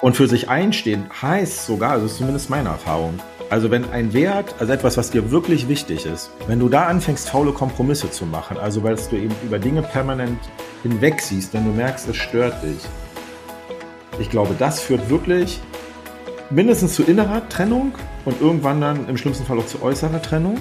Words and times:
Und 0.00 0.16
für 0.16 0.26
sich 0.26 0.48
einstehen 0.48 1.06
heißt 1.20 1.66
sogar, 1.66 1.92
also 1.92 2.06
ist 2.06 2.16
zumindest 2.16 2.48
meine 2.48 2.70
Erfahrung, 2.70 3.18
also 3.50 3.70
wenn 3.70 3.90
ein 3.90 4.12
Wert, 4.14 4.54
also 4.58 4.72
etwas, 4.72 4.96
was 4.96 5.10
dir 5.10 5.30
wirklich 5.30 5.68
wichtig 5.68 6.06
ist, 6.06 6.30
wenn 6.46 6.58
du 6.58 6.68
da 6.68 6.86
anfängst, 6.86 7.28
faule 7.28 7.52
Kompromisse 7.52 8.10
zu 8.10 8.24
machen, 8.24 8.56
also 8.56 8.82
weil 8.82 8.94
du 8.94 9.16
eben 9.16 9.34
über 9.44 9.58
Dinge 9.58 9.82
permanent 9.82 10.38
hinweg 10.82 11.20
siehst, 11.20 11.52
wenn 11.52 11.64
du 11.64 11.72
merkst, 11.72 12.08
es 12.08 12.16
stört 12.16 12.62
dich. 12.62 12.78
Ich 14.18 14.30
glaube, 14.30 14.54
das 14.58 14.80
führt 14.80 15.10
wirklich 15.10 15.60
mindestens 16.48 16.94
zu 16.94 17.02
innerer 17.02 17.46
Trennung 17.48 17.92
und 18.24 18.40
irgendwann 18.40 18.80
dann 18.80 19.08
im 19.08 19.16
schlimmsten 19.18 19.44
Fall 19.44 19.58
auch 19.58 19.66
zu 19.66 19.82
äußerer 19.82 20.22
Trennung. 20.22 20.58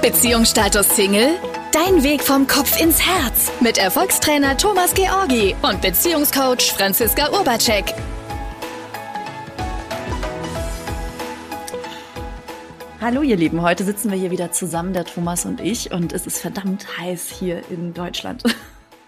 Beziehungsstatus 0.00 0.88
Single? 0.96 1.30
Dein 1.74 2.04
Weg 2.04 2.22
vom 2.22 2.46
Kopf 2.46 2.80
ins 2.80 3.04
Herz 3.04 3.50
mit 3.60 3.78
Erfolgstrainer 3.78 4.56
Thomas 4.56 4.94
Georgi 4.94 5.56
und 5.60 5.82
Beziehungscoach 5.82 6.72
Franziska 6.72 7.36
Urbacek. 7.36 7.86
Hallo 13.00 13.22
ihr 13.22 13.34
Lieben, 13.34 13.60
heute 13.60 13.82
sitzen 13.82 14.12
wir 14.12 14.16
hier 14.16 14.30
wieder 14.30 14.52
zusammen, 14.52 14.92
der 14.92 15.04
Thomas 15.04 15.46
und 15.46 15.60
ich, 15.60 15.90
und 15.90 16.12
es 16.12 16.28
ist 16.28 16.38
verdammt 16.38 16.86
heiß 16.96 17.28
hier 17.28 17.60
in 17.68 17.92
Deutschland. 17.92 18.44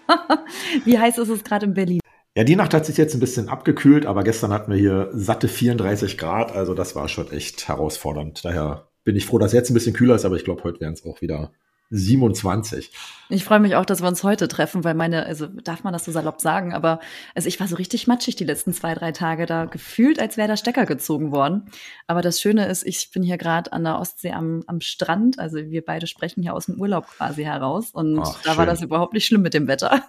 Wie 0.83 0.99
heiß 0.99 1.19
ist 1.19 1.29
es 1.29 1.45
gerade 1.45 1.67
in 1.67 1.73
Berlin? 1.73 2.01
Ja, 2.35 2.43
die 2.43 2.57
Nacht 2.57 2.73
hat 2.73 2.85
sich 2.85 2.97
jetzt 2.97 3.13
ein 3.13 3.21
bisschen 3.21 3.47
abgekühlt, 3.47 4.05
aber 4.05 4.25
gestern 4.25 4.51
hatten 4.51 4.73
wir 4.73 4.77
hier 4.77 5.09
satte 5.13 5.47
34 5.47 6.17
Grad, 6.17 6.51
also 6.51 6.73
das 6.73 6.97
war 6.97 7.07
schon 7.07 7.31
echt 7.31 7.69
herausfordernd. 7.69 8.43
Daher 8.43 8.89
bin 9.05 9.15
ich 9.15 9.25
froh, 9.25 9.37
dass 9.37 9.53
jetzt 9.53 9.71
ein 9.71 9.73
bisschen 9.73 9.93
kühler 9.93 10.15
ist, 10.15 10.25
aber 10.25 10.35
ich 10.35 10.43
glaube, 10.43 10.65
heute 10.65 10.81
werden 10.81 10.95
es 10.95 11.05
auch 11.05 11.21
wieder 11.21 11.53
27. 11.89 12.91
Ich 13.29 13.43
freue 13.43 13.59
mich 13.59 13.75
auch, 13.75 13.85
dass 13.85 14.01
wir 14.01 14.07
uns 14.07 14.23
heute 14.23 14.47
treffen, 14.47 14.83
weil 14.83 14.93
meine, 14.93 15.25
also 15.25 15.47
darf 15.47 15.83
man 15.83 15.93
das 15.93 16.05
so 16.05 16.11
salopp 16.11 16.41
sagen, 16.41 16.73
aber 16.73 16.99
also 17.35 17.47
ich 17.47 17.59
war 17.59 17.67
so 17.67 17.75
richtig 17.75 18.07
matschig 18.07 18.35
die 18.35 18.43
letzten 18.43 18.73
zwei, 18.73 18.93
drei 18.93 19.11
Tage 19.11 19.45
da 19.45 19.65
gefühlt, 19.65 20.19
als 20.19 20.37
wäre 20.37 20.47
der 20.47 20.57
Stecker 20.57 20.85
gezogen 20.85 21.31
worden. 21.31 21.69
Aber 22.07 22.21
das 22.21 22.41
Schöne 22.41 22.67
ist, 22.67 22.85
ich 22.85 23.11
bin 23.11 23.23
hier 23.23 23.37
gerade 23.37 23.71
an 23.73 23.83
der 23.83 23.99
Ostsee 23.99 24.31
am, 24.31 24.63
am 24.67 24.81
Strand, 24.81 25.39
also 25.39 25.57
wir 25.57 25.83
beide 25.83 26.07
sprechen 26.07 26.41
hier 26.41 26.53
aus 26.53 26.67
dem 26.67 26.79
Urlaub 26.79 27.07
quasi 27.07 27.43
heraus 27.43 27.91
und 27.91 28.19
Ach, 28.19 28.41
da 28.43 28.51
schön. 28.51 28.57
war 28.57 28.65
das 28.65 28.81
überhaupt 28.81 29.13
nicht 29.13 29.25
schlimm 29.25 29.41
mit 29.41 29.53
dem 29.53 29.67
Wetter. 29.67 30.03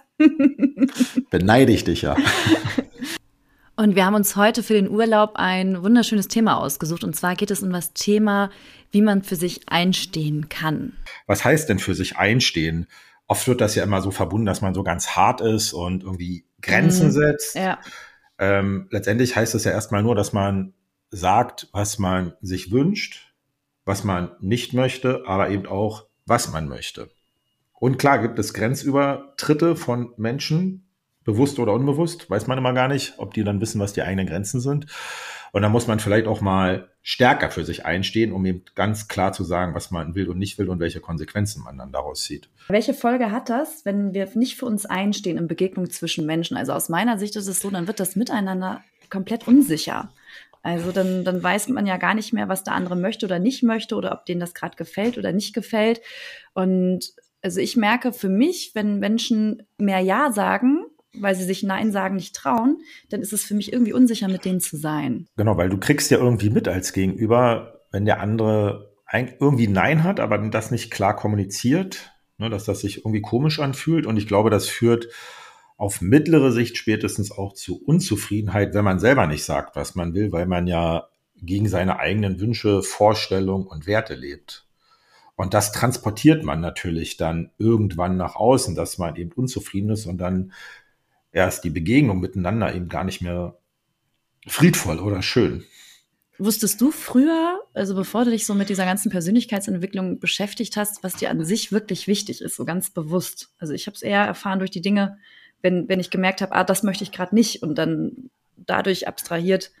Beneide 1.29 1.71
ich 1.71 1.83
dich 1.83 2.01
ja. 2.01 2.15
Und 3.79 3.95
wir 3.95 4.05
haben 4.05 4.15
uns 4.15 4.35
heute 4.35 4.61
für 4.61 4.73
den 4.73 4.89
Urlaub 4.89 5.35
ein 5.35 5.81
wunderschönes 5.81 6.27
Thema 6.27 6.57
ausgesucht. 6.57 7.05
Und 7.05 7.15
zwar 7.15 7.35
geht 7.35 7.49
es 7.49 7.63
um 7.63 7.71
das 7.71 7.93
Thema, 7.93 8.51
wie 8.91 9.01
man 9.01 9.23
für 9.23 9.37
sich 9.37 9.69
einstehen 9.69 10.49
kann. 10.49 10.97
Was 11.27 11.45
heißt 11.45 11.69
denn 11.69 11.79
für 11.79 11.95
sich 11.95 12.17
einstehen? 12.17 12.87
Oft 13.27 13.47
wird 13.47 13.61
das 13.61 13.75
ja 13.75 13.83
immer 13.85 14.01
so 14.01 14.11
verbunden, 14.11 14.45
dass 14.45 14.59
man 14.59 14.73
so 14.73 14.83
ganz 14.83 15.11
hart 15.11 15.39
ist 15.39 15.71
und 15.71 16.03
irgendwie 16.03 16.43
Grenzen 16.61 17.07
mhm. 17.07 17.11
setzt. 17.11 17.55
Ja. 17.55 17.79
Ähm, 18.37 18.89
letztendlich 18.91 19.37
heißt 19.37 19.55
es 19.55 19.63
ja 19.63 19.71
erstmal 19.71 20.03
nur, 20.03 20.13
dass 20.13 20.33
man 20.33 20.73
sagt, 21.09 21.69
was 21.71 21.99
man 21.99 22.33
sich 22.41 22.73
wünscht, 22.73 23.33
was 23.85 24.03
man 24.03 24.31
nicht 24.41 24.73
möchte, 24.73 25.23
aber 25.25 25.51
eben 25.51 25.67
auch, 25.67 26.05
was 26.25 26.51
man 26.51 26.67
möchte. 26.67 27.11
Und 27.71 27.97
klar 27.97 28.19
gibt 28.19 28.39
es 28.39 28.53
Grenzübertritte 28.53 29.77
von 29.77 30.11
Menschen, 30.17 30.88
bewusst 31.29 31.59
oder 31.59 31.73
unbewusst, 31.73 32.29
weiß 32.29 32.47
man 32.47 32.57
immer 32.57 32.73
gar 32.73 32.87
nicht, 32.87 33.13
ob 33.17 33.35
die 33.35 33.43
dann 33.43 33.61
wissen, 33.61 33.79
was 33.79 33.93
die 33.93 34.01
eigenen 34.01 34.25
Grenzen 34.25 34.59
sind. 34.59 34.87
Und 35.51 35.61
da 35.61 35.69
muss 35.69 35.87
man 35.87 35.99
vielleicht 35.99 36.27
auch 36.27 36.41
mal 36.41 36.89
stärker 37.01 37.51
für 37.51 37.65
sich 37.65 37.85
einstehen, 37.85 38.31
um 38.31 38.45
eben 38.45 38.63
ganz 38.75 39.07
klar 39.07 39.31
zu 39.31 39.43
sagen, 39.43 39.73
was 39.75 39.91
man 39.91 40.15
will 40.15 40.27
und 40.29 40.37
nicht 40.37 40.57
will 40.57 40.69
und 40.69 40.79
welche 40.79 40.99
Konsequenzen 40.99 41.63
man 41.63 41.77
dann 41.77 41.91
daraus 41.91 42.23
zieht. 42.23 42.49
Welche 42.67 42.93
Folge 42.93 43.31
hat 43.31 43.49
das, 43.49 43.85
wenn 43.85 44.13
wir 44.13 44.27
nicht 44.33 44.57
für 44.57 44.65
uns 44.65 44.85
einstehen 44.85 45.37
in 45.37 45.47
Begegnung 45.47 45.89
zwischen 45.89 46.25
Menschen? 46.25 46.57
Also 46.57 46.73
aus 46.73 46.89
meiner 46.89 47.17
Sicht 47.17 47.35
ist 47.35 47.47
es 47.47 47.59
so, 47.59 47.69
dann 47.69 47.87
wird 47.87 47.99
das 47.99 48.15
Miteinander 48.15 48.83
komplett 49.09 49.47
unsicher. 49.47 50.11
Also 50.61 50.91
dann, 50.91 51.23
dann 51.23 51.41
weiß 51.41 51.69
man 51.69 51.85
ja 51.85 51.97
gar 51.97 52.13
nicht 52.13 52.33
mehr, 52.33 52.49
was 52.49 52.63
der 52.63 52.73
andere 52.73 52.95
möchte 52.95 53.25
oder 53.25 53.39
nicht 53.39 53.63
möchte 53.63 53.95
oder 53.95 54.11
ob 54.11 54.25
denen 54.25 54.41
das 54.41 54.53
gerade 54.53 54.75
gefällt 54.75 55.17
oder 55.17 55.31
nicht 55.31 55.53
gefällt. 55.53 56.01
Und 56.53 57.13
also 57.41 57.59
ich 57.59 57.77
merke 57.77 58.13
für 58.13 58.29
mich, 58.29 58.71
wenn 58.73 58.99
Menschen 58.99 59.63
mehr 59.77 59.99
Ja 59.99 60.31
sagen, 60.31 60.85
weil 61.17 61.35
sie 61.35 61.43
sich 61.43 61.63
Nein 61.63 61.91
sagen 61.91 62.15
nicht 62.15 62.35
trauen, 62.35 62.81
dann 63.09 63.21
ist 63.21 63.33
es 63.33 63.43
für 63.43 63.55
mich 63.55 63.73
irgendwie 63.73 63.93
unsicher, 63.93 64.27
mit 64.27 64.45
denen 64.45 64.59
zu 64.59 64.77
sein. 64.77 65.27
Genau, 65.37 65.57
weil 65.57 65.69
du 65.69 65.77
kriegst 65.77 66.11
ja 66.11 66.17
irgendwie 66.17 66.49
mit 66.49 66.67
als 66.67 66.93
Gegenüber, 66.93 67.81
wenn 67.91 68.05
der 68.05 68.19
andere 68.19 68.89
irgendwie 69.11 69.67
Nein 69.67 70.03
hat, 70.03 70.19
aber 70.19 70.37
das 70.37 70.71
nicht 70.71 70.91
klar 70.91 71.15
kommuniziert, 71.15 72.13
ne, 72.37 72.49
dass 72.49 72.65
das 72.65 72.81
sich 72.81 72.99
irgendwie 72.99 73.21
komisch 73.21 73.59
anfühlt. 73.59 74.05
Und 74.05 74.17
ich 74.17 74.27
glaube, 74.27 74.49
das 74.49 74.67
führt 74.67 75.07
auf 75.77 76.01
mittlere 76.01 76.51
Sicht 76.51 76.77
spätestens 76.77 77.31
auch 77.31 77.53
zu 77.53 77.81
Unzufriedenheit, 77.83 78.73
wenn 78.73 78.83
man 78.83 78.99
selber 78.99 79.25
nicht 79.27 79.45
sagt, 79.45 79.75
was 79.75 79.95
man 79.95 80.13
will, 80.13 80.31
weil 80.31 80.45
man 80.45 80.67
ja 80.67 81.07
gegen 81.41 81.69
seine 81.69 81.99
eigenen 81.99 82.39
Wünsche, 82.39 82.83
Vorstellungen 82.83 83.65
und 83.65 83.87
Werte 83.87 84.13
lebt. 84.13 84.67
Und 85.35 85.53
das 85.53 85.71
transportiert 85.71 86.43
man 86.43 86.59
natürlich 86.59 87.15
dann 87.15 87.51
irgendwann 87.57 88.17
nach 88.17 88.35
außen, 88.35 88.75
dass 88.75 88.97
man 88.97 89.15
eben 89.15 89.31
unzufrieden 89.31 89.89
ist 89.91 90.05
und 90.05 90.17
dann 90.17 90.51
erst 91.31 91.63
die 91.63 91.69
Begegnung 91.69 92.19
miteinander 92.19 92.73
eben 92.73 92.89
gar 92.89 93.03
nicht 93.03 93.21
mehr 93.21 93.57
friedvoll 94.47 94.99
oder 94.99 95.21
schön. 95.21 95.63
Wusstest 96.37 96.79
du 96.79 96.91
früher, 96.91 97.59
also 97.73 97.95
bevor 97.95 98.23
du 98.23 98.31
dich 98.31 98.45
so 98.45 98.53
mit 98.53 98.69
dieser 98.69 98.85
ganzen 98.85 99.11
Persönlichkeitsentwicklung 99.11 100.19
beschäftigt 100.19 100.77
hast, 100.77 101.03
was 101.03 101.15
dir 101.15 101.29
an 101.29 101.43
sich 101.43 101.73
wirklich 101.73 102.07
wichtig 102.07 102.41
ist, 102.41 102.55
so 102.55 102.63
ganz 102.63 102.91
bewusst? 102.91 103.49
Also 103.59 103.73
ich 103.73 103.87
habe 103.87 103.95
es 103.95 104.01
eher 104.01 104.23
erfahren 104.23 104.59
durch 104.59 104.71
die 104.71 104.81
Dinge, 104.81 105.17
wenn, 105.61 105.89
wenn 105.89 105.99
ich 105.99 106.09
gemerkt 106.09 106.41
habe, 106.41 106.53
ah, 106.53 106.63
das 106.63 106.83
möchte 106.83 107.03
ich 107.03 107.11
gerade 107.11 107.35
nicht 107.35 107.61
und 107.61 107.75
dann 107.75 108.29
dadurch 108.55 109.07
abstrahiert, 109.07 109.71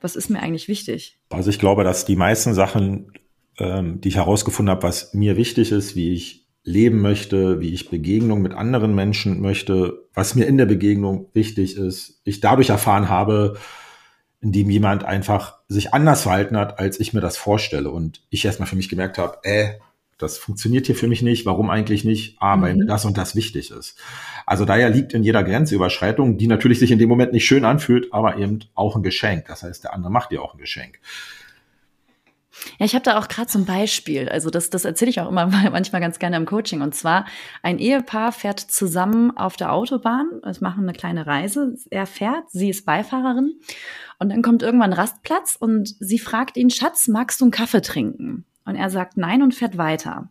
was 0.00 0.14
ist 0.14 0.30
mir 0.30 0.40
eigentlich 0.40 0.68
wichtig? 0.68 1.18
Also 1.30 1.50
ich 1.50 1.58
glaube, 1.58 1.82
dass 1.82 2.04
die 2.04 2.14
meisten 2.14 2.54
Sachen, 2.54 3.12
ähm, 3.58 4.00
die 4.00 4.08
ich 4.08 4.16
herausgefunden 4.16 4.70
habe, 4.70 4.84
was 4.84 5.14
mir 5.14 5.36
wichtig 5.36 5.72
ist, 5.72 5.96
wie 5.96 6.12
ich 6.12 6.43
leben 6.64 7.00
möchte, 7.00 7.60
wie 7.60 7.74
ich 7.74 7.90
Begegnung 7.90 8.40
mit 8.40 8.54
anderen 8.54 8.94
Menschen 8.94 9.40
möchte, 9.40 10.06
was 10.14 10.34
mir 10.34 10.46
in 10.46 10.56
der 10.56 10.66
Begegnung 10.66 11.28
wichtig 11.34 11.76
ist, 11.76 12.20
ich 12.24 12.40
dadurch 12.40 12.70
erfahren 12.70 13.10
habe, 13.10 13.58
indem 14.40 14.70
jemand 14.70 15.04
einfach 15.04 15.58
sich 15.68 15.94
anders 15.94 16.22
verhalten 16.22 16.56
hat, 16.56 16.78
als 16.78 17.00
ich 17.00 17.12
mir 17.12 17.20
das 17.20 17.36
vorstelle. 17.36 17.90
Und 17.90 18.22
ich 18.30 18.44
erstmal 18.44 18.68
für 18.68 18.76
mich 18.76 18.88
gemerkt 18.88 19.18
habe, 19.18 19.38
äh, 19.42 19.74
das 20.18 20.38
funktioniert 20.38 20.86
hier 20.86 20.94
für 20.94 21.08
mich 21.08 21.22
nicht. 21.22 21.44
Warum 21.44 21.70
eigentlich 21.70 22.04
nicht? 22.04 22.36
Ah, 22.40 22.60
weil 22.60 22.74
mir 22.74 22.84
mhm. 22.84 22.88
das 22.88 23.04
und 23.04 23.18
das 23.18 23.34
wichtig 23.34 23.70
ist. 23.70 23.98
Also 24.46 24.64
daher 24.64 24.88
liegt 24.90 25.12
in 25.12 25.24
jeder 25.24 25.42
Grenzüberschreitung, 25.42 26.38
die 26.38 26.46
natürlich 26.46 26.78
sich 26.78 26.90
in 26.90 26.98
dem 26.98 27.08
Moment 27.08 27.32
nicht 27.32 27.44
schön 27.44 27.64
anfühlt, 27.64 28.12
aber 28.12 28.38
eben 28.38 28.60
auch 28.74 28.96
ein 28.96 29.02
Geschenk. 29.02 29.46
Das 29.46 29.62
heißt, 29.62 29.84
der 29.84 29.92
andere 29.92 30.12
macht 30.12 30.30
dir 30.30 30.42
auch 30.42 30.54
ein 30.54 30.60
Geschenk. 30.60 31.00
Ja, 32.78 32.86
ich 32.86 32.94
habe 32.94 33.04
da 33.04 33.18
auch 33.18 33.28
gerade 33.28 33.48
zum 33.48 33.64
Beispiel, 33.64 34.28
also 34.28 34.50
das, 34.50 34.70
das 34.70 34.84
erzähle 34.84 35.10
ich 35.10 35.20
auch 35.20 35.28
immer 35.28 35.46
manchmal 35.70 36.00
ganz 36.00 36.18
gerne 36.18 36.36
im 36.36 36.46
Coaching. 36.46 36.82
Und 36.82 36.94
zwar, 36.94 37.26
ein 37.62 37.78
Ehepaar 37.78 38.32
fährt 38.32 38.60
zusammen 38.60 39.36
auf 39.36 39.56
der 39.56 39.72
Autobahn, 39.72 40.26
es 40.44 40.60
machen 40.60 40.84
eine 40.84 40.92
kleine 40.92 41.26
Reise. 41.26 41.74
Er 41.90 42.06
fährt, 42.06 42.50
sie 42.50 42.70
ist 42.70 42.86
Beifahrerin. 42.86 43.60
Und 44.18 44.30
dann 44.30 44.42
kommt 44.42 44.62
irgendwann 44.62 44.92
Rastplatz 44.92 45.56
und 45.58 45.94
sie 45.98 46.18
fragt 46.18 46.56
ihn, 46.56 46.70
Schatz, 46.70 47.08
magst 47.08 47.40
du 47.40 47.46
einen 47.46 47.52
Kaffee 47.52 47.82
trinken? 47.82 48.44
Und 48.64 48.76
er 48.76 48.90
sagt 48.90 49.16
nein 49.16 49.42
und 49.42 49.54
fährt 49.54 49.76
weiter. 49.76 50.30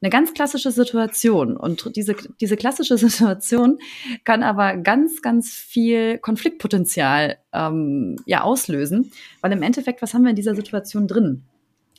Eine 0.00 0.10
ganz 0.10 0.32
klassische 0.32 0.70
Situation. 0.70 1.56
Und 1.56 1.96
diese, 1.96 2.14
diese 2.40 2.56
klassische 2.56 2.98
Situation 2.98 3.78
kann 4.24 4.42
aber 4.42 4.76
ganz, 4.76 5.22
ganz 5.22 5.50
viel 5.54 6.18
Konfliktpotenzial 6.18 7.38
ähm, 7.52 8.16
ja, 8.26 8.42
auslösen. 8.42 9.12
Weil 9.40 9.52
im 9.52 9.62
Endeffekt, 9.62 10.02
was 10.02 10.14
haben 10.14 10.22
wir 10.22 10.30
in 10.30 10.36
dieser 10.36 10.54
Situation 10.54 11.08
drin? 11.08 11.44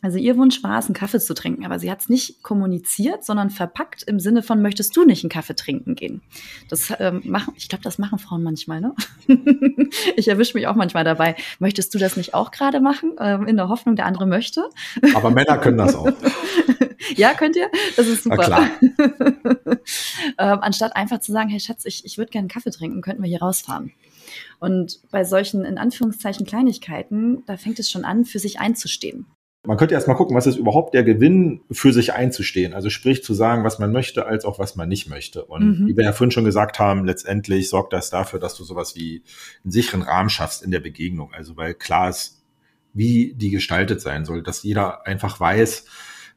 Also 0.02 0.18
ihr 0.18 0.38
Wunsch 0.38 0.64
war 0.64 0.80
es, 0.80 0.86
einen 0.86 0.94
Kaffee 0.94 1.20
zu 1.20 1.34
trinken, 1.34 1.66
aber 1.66 1.78
sie 1.78 1.92
hat 1.92 2.00
es 2.02 2.10
nicht 2.10 2.42
kommuniziert, 2.42 3.26
sondern 3.26 3.50
verpackt 3.50 4.04
im 4.04 4.20
Sinne 4.20 4.44
von, 4.44 4.62
möchtest 4.62 4.96
du 4.96 5.04
nicht 5.04 5.24
einen 5.24 5.30
Kaffee 5.30 5.56
trinken 5.56 5.96
gehen? 5.96 6.22
Das 6.70 6.94
ähm, 7.00 7.22
machen, 7.26 7.54
ich 7.58 7.68
glaube, 7.68 7.84
das 7.84 7.98
machen 7.98 8.18
Frauen 8.18 8.44
manchmal, 8.44 8.80
ne? 8.80 8.96
ich 10.16 10.28
erwische 10.28 10.58
mich 10.58 10.68
auch 10.68 10.76
manchmal 10.76 11.04
dabei. 11.04 11.36
Möchtest 11.60 11.94
du 11.94 11.98
das 11.98 12.16
nicht 12.16 12.34
auch 12.34 12.52
gerade 12.52 12.80
machen, 12.80 13.16
ähm, 13.20 13.46
in 13.48 13.58
der 13.58 13.68
Hoffnung, 13.68 13.96
der 13.96 14.06
andere 14.06 14.26
möchte? 14.26 14.70
aber 15.16 15.32
Männer 15.32 15.58
können 15.58 15.78
das 15.78 15.96
auch. 15.96 16.12
ja, 17.16 17.34
könnt 17.34 17.58
ihr? 17.58 17.70
Das 17.98 18.08
ist 18.08 18.24
super. 18.24 18.38
klar. 18.38 18.70
ähm, 20.38 20.60
anstatt 20.62 20.96
einfach 20.96 21.20
zu 21.20 21.32
sagen, 21.32 21.50
hey 21.50 21.60
Schatz, 21.60 21.84
ich, 21.86 22.06
ich 22.06 22.18
würde 22.18 22.32
gerne 22.32 22.44
einen 22.44 22.50
Kaffee 22.50 22.72
trinken, 22.72 23.02
könnten 23.02 23.22
wir 23.22 23.30
hier 23.30 23.42
rausfahren. 23.42 23.92
Und 24.60 25.00
bei 25.12 25.24
solchen, 25.24 25.66
in 25.66 25.78
Anführungszeichen, 25.78 26.46
Kleinigkeiten, 26.46 27.44
da 27.48 27.58
fängt 27.58 27.80
es 27.80 27.90
schon 27.90 28.06
an, 28.06 28.26
für 28.26 28.40
sich 28.40 28.60
einzustehen. 28.60 29.26
Man 29.70 29.78
könnte 29.78 29.94
erst 29.94 30.08
mal 30.08 30.16
gucken, 30.16 30.36
was 30.36 30.48
ist 30.48 30.56
überhaupt 30.56 30.96
der 30.96 31.04
Gewinn, 31.04 31.62
für 31.70 31.94
sich 31.94 32.12
einzustehen. 32.14 32.74
Also 32.74 32.90
sprich 32.90 33.24
zu 33.24 33.36
sagen, 33.36 33.64
was 33.64 33.78
man 33.78 33.92
möchte, 33.92 34.26
als 34.26 34.44
auch 34.44 34.58
was 34.58 34.76
man 34.76 34.90
nicht 34.90 35.08
möchte. 35.08 35.46
Und 35.46 35.82
mhm. 35.82 35.88
wie 35.88 35.96
wir 35.96 36.06
ja 36.06 36.12
vorhin 36.12 36.32
schon 36.32 36.44
gesagt 36.44 36.80
haben, 36.80 37.06
letztendlich 37.06 37.70
sorgt 37.70 37.94
das 37.94 38.10
dafür, 38.10 38.40
dass 38.40 38.56
du 38.56 38.64
sowas 38.64 38.96
wie 38.96 39.22
einen 39.64 39.72
sicheren 39.72 40.02
Rahmen 40.02 40.32
schaffst 40.32 40.64
in 40.64 40.72
der 40.72 40.80
Begegnung. 40.80 41.36
Also 41.36 41.56
weil 41.56 41.76
klar 41.76 42.10
ist, 42.10 42.42
wie 42.96 43.36
die 43.36 43.52
gestaltet 43.52 44.02
sein 44.02 44.26
soll, 44.26 44.42
dass 44.42 44.64
jeder 44.64 45.06
einfach 45.06 45.40
weiß, 45.40 45.86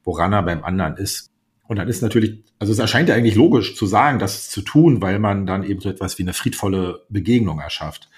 woran 0.05 0.35
er 0.35 0.43
beim 0.43 0.63
anderen 0.63 0.99
ist. 0.99 1.31
Und 1.67 1.79
dann 1.79 1.89
ist 1.89 2.03
natürlich, 2.03 2.43
also 2.59 2.71
es 2.71 2.81
erscheint 2.81 3.09
ja 3.09 3.15
eigentlich 3.15 3.35
logisch 3.35 3.77
zu 3.77 3.87
sagen, 3.87 4.19
das 4.19 4.51
zu 4.51 4.61
tun, 4.61 5.01
weil 5.01 5.19
man 5.19 5.47
dann 5.47 5.65
eben 5.65 5.81
so 5.81 5.89
etwas 5.89 6.19
wie 6.19 6.25
eine 6.25 6.35
friedvolle 6.35 7.07
Begegnung 7.09 7.61
erschafft. 7.61 8.11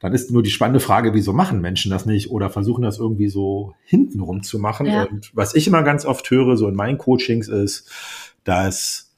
Dann 0.00 0.14
ist 0.14 0.30
nur 0.30 0.42
die 0.42 0.50
spannende 0.50 0.80
Frage, 0.80 1.14
wieso 1.14 1.32
machen 1.32 1.60
Menschen 1.60 1.90
das 1.90 2.06
nicht 2.06 2.30
oder 2.30 2.50
versuchen 2.50 2.82
das 2.82 2.98
irgendwie 2.98 3.28
so 3.28 3.74
hintenrum 3.84 4.42
zu 4.42 4.58
machen. 4.58 4.86
Ja. 4.86 5.04
Und 5.04 5.30
was 5.34 5.54
ich 5.54 5.66
immer 5.68 5.82
ganz 5.82 6.06
oft 6.06 6.28
höre, 6.30 6.56
so 6.56 6.66
in 6.68 6.74
meinen 6.74 6.98
Coachings, 6.98 7.48
ist, 7.48 7.90
dass 8.44 9.10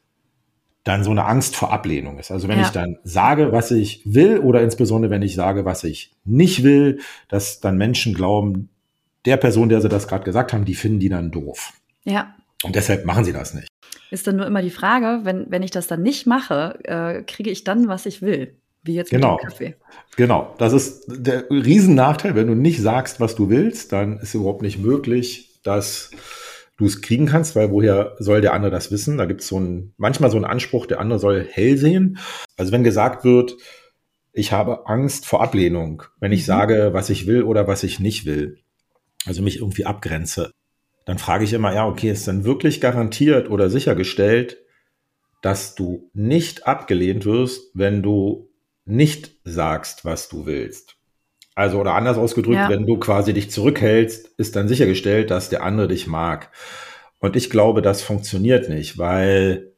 dann 0.84 1.05
so 1.05 1.12
eine 1.12 1.25
Angst 1.25 1.55
vor 1.55 1.73
Ablehnung 1.73 2.19
ist. 2.19 2.32
Also 2.32 2.49
wenn 2.49 2.58
ja. 2.58 2.64
ich 2.64 2.70
dann 2.70 2.99
sage, 3.05 3.52
was 3.52 3.70
ich 3.70 4.02
will 4.05 4.38
oder 4.40 4.62
insbesondere 4.62 5.12
wenn 5.12 5.23
ich 5.23 5.37
sage, 5.37 5.64
was 5.64 5.84
ich 5.84 6.12
nicht 6.25 6.64
will, 6.64 6.99
dass 7.28 7.61
dann 7.61 7.78
Menschen 7.78 8.14
glauben, 8.14 8.69
der 9.25 9.37
Person, 9.37 9.69
der 9.69 9.81
sie 9.81 9.88
das 9.88 10.08
gerade 10.08 10.25
gesagt 10.25 10.52
haben, 10.52 10.64
die 10.64 10.75
finden 10.75 10.99
die 10.99 11.08
dann 11.08 11.31
doof. 11.31 11.73
Ja. 12.02 12.35
Und 12.64 12.75
deshalb 12.75 13.05
machen 13.05 13.25
sie 13.25 13.32
das 13.32 13.55
nicht. 13.55 13.69
Ist 14.11 14.26
dann 14.26 14.37
nur 14.37 14.46
immer 14.46 14.62
die 14.62 14.70
Frage, 14.70 15.20
wenn, 15.23 15.46
wenn 15.49 15.62
ich 15.62 15.70
das 15.70 15.87
dann 15.87 16.02
nicht 16.02 16.26
mache, 16.26 16.78
äh, 16.85 17.23
kriege 17.23 17.50
ich 17.50 17.62
dann, 17.62 17.87
was 17.87 18.05
ich 18.05 18.20
will. 18.20 18.56
Wie 18.82 18.94
jetzt 18.94 19.11
genau. 19.11 19.34
mit 19.34 19.43
dem 19.43 19.49
Kaffee. 19.49 19.75
Genau. 20.17 20.55
Das 20.58 20.73
ist 20.73 21.05
der 21.08 21.49
Riesennachteil. 21.50 22.34
Wenn 22.34 22.49
du 22.49 22.55
nicht 22.55 22.81
sagst, 22.81 23.20
was 23.20 23.34
du 23.34 23.49
willst, 23.49 23.93
dann 23.93 24.19
ist 24.19 24.34
überhaupt 24.34 24.62
nicht 24.62 24.79
möglich, 24.79 25.61
dass 25.62 26.11
du 26.76 26.87
es 26.87 27.00
kriegen 27.00 27.26
kannst, 27.26 27.55
weil 27.55 27.70
woher 27.70 28.17
soll 28.19 28.40
der 28.40 28.55
andere 28.55 28.73
das 28.73 28.90
wissen? 28.90 29.19
Da 29.19 29.26
gibt 29.26 29.43
es 29.43 29.49
so 29.49 29.58
ein, 29.58 29.94
manchmal 29.96 30.31
so 30.31 30.37
einen 30.37 30.44
Anspruch, 30.44 30.87
der 30.87 31.00
andere 31.00 31.19
soll 31.19 31.46
hell 31.49 31.76
sehen. 31.76 32.19
Also 32.56 32.73
wenn 32.73 32.82
gesagt 32.82 33.25
wird, 33.25 33.56
ich 34.32 34.52
habe 34.52 34.87
Angst 34.87 35.26
vor 35.26 35.43
Ablehnung, 35.43 36.02
wenn 36.19 36.32
ich 36.32 36.43
mhm. 36.43 36.46
sage, 36.46 36.90
was 36.93 37.11
ich 37.11 37.26
will 37.26 37.43
oder 37.44 37.69
was 37.69 37.82
ich 37.82 38.00
nicht 38.00 38.26
will, 38.26 38.58
also 39.26 39.43
mich 39.43 39.58
irgendwie 39.58 39.85
abgrenze, 39.85 40.50
dann 41.05 41.19
frage 41.19 41.44
ich 41.44 41.52
immer, 41.52 41.75
ja, 41.75 41.87
okay, 41.87 42.11
ist 42.11 42.26
dann 42.28 42.44
wirklich 42.44 42.81
garantiert 42.81 43.50
oder 43.50 43.70
sichergestellt, 43.70 44.58
dass 45.43 45.75
du 45.75 46.11
nicht 46.14 46.67
abgelehnt 46.67 47.26
wirst, 47.26 47.70
wenn 47.75 48.02
du 48.02 48.51
nicht 48.84 49.37
sagst, 49.44 50.05
was 50.05 50.29
du 50.29 50.46
willst? 50.46 50.96
Also, 51.55 51.79
oder 51.79 51.94
anders 51.94 52.17
ausgedrückt, 52.17 52.56
ja. 52.56 52.69
wenn 52.70 52.87
du 52.87 52.99
quasi 52.99 53.34
dich 53.34 53.50
zurückhältst, 53.50 54.26
ist 54.38 54.56
dann 54.56 54.69
sichergestellt, 54.69 55.31
dass 55.31 55.50
der 55.50 55.62
andere 55.62 55.88
dich 55.88 56.06
mag. 56.06 56.50
Und 57.19 57.37
ich 57.37 57.50
glaube, 57.50 57.82
das 57.82 58.02
funktioniert 58.02 58.69
nicht, 58.69 58.99
weil 58.99 59.73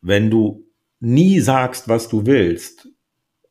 wenn 0.00 0.30
du 0.30 0.66
nie 1.00 1.40
sagst, 1.40 1.88
was 1.88 2.08
du 2.08 2.26
willst, 2.26 2.88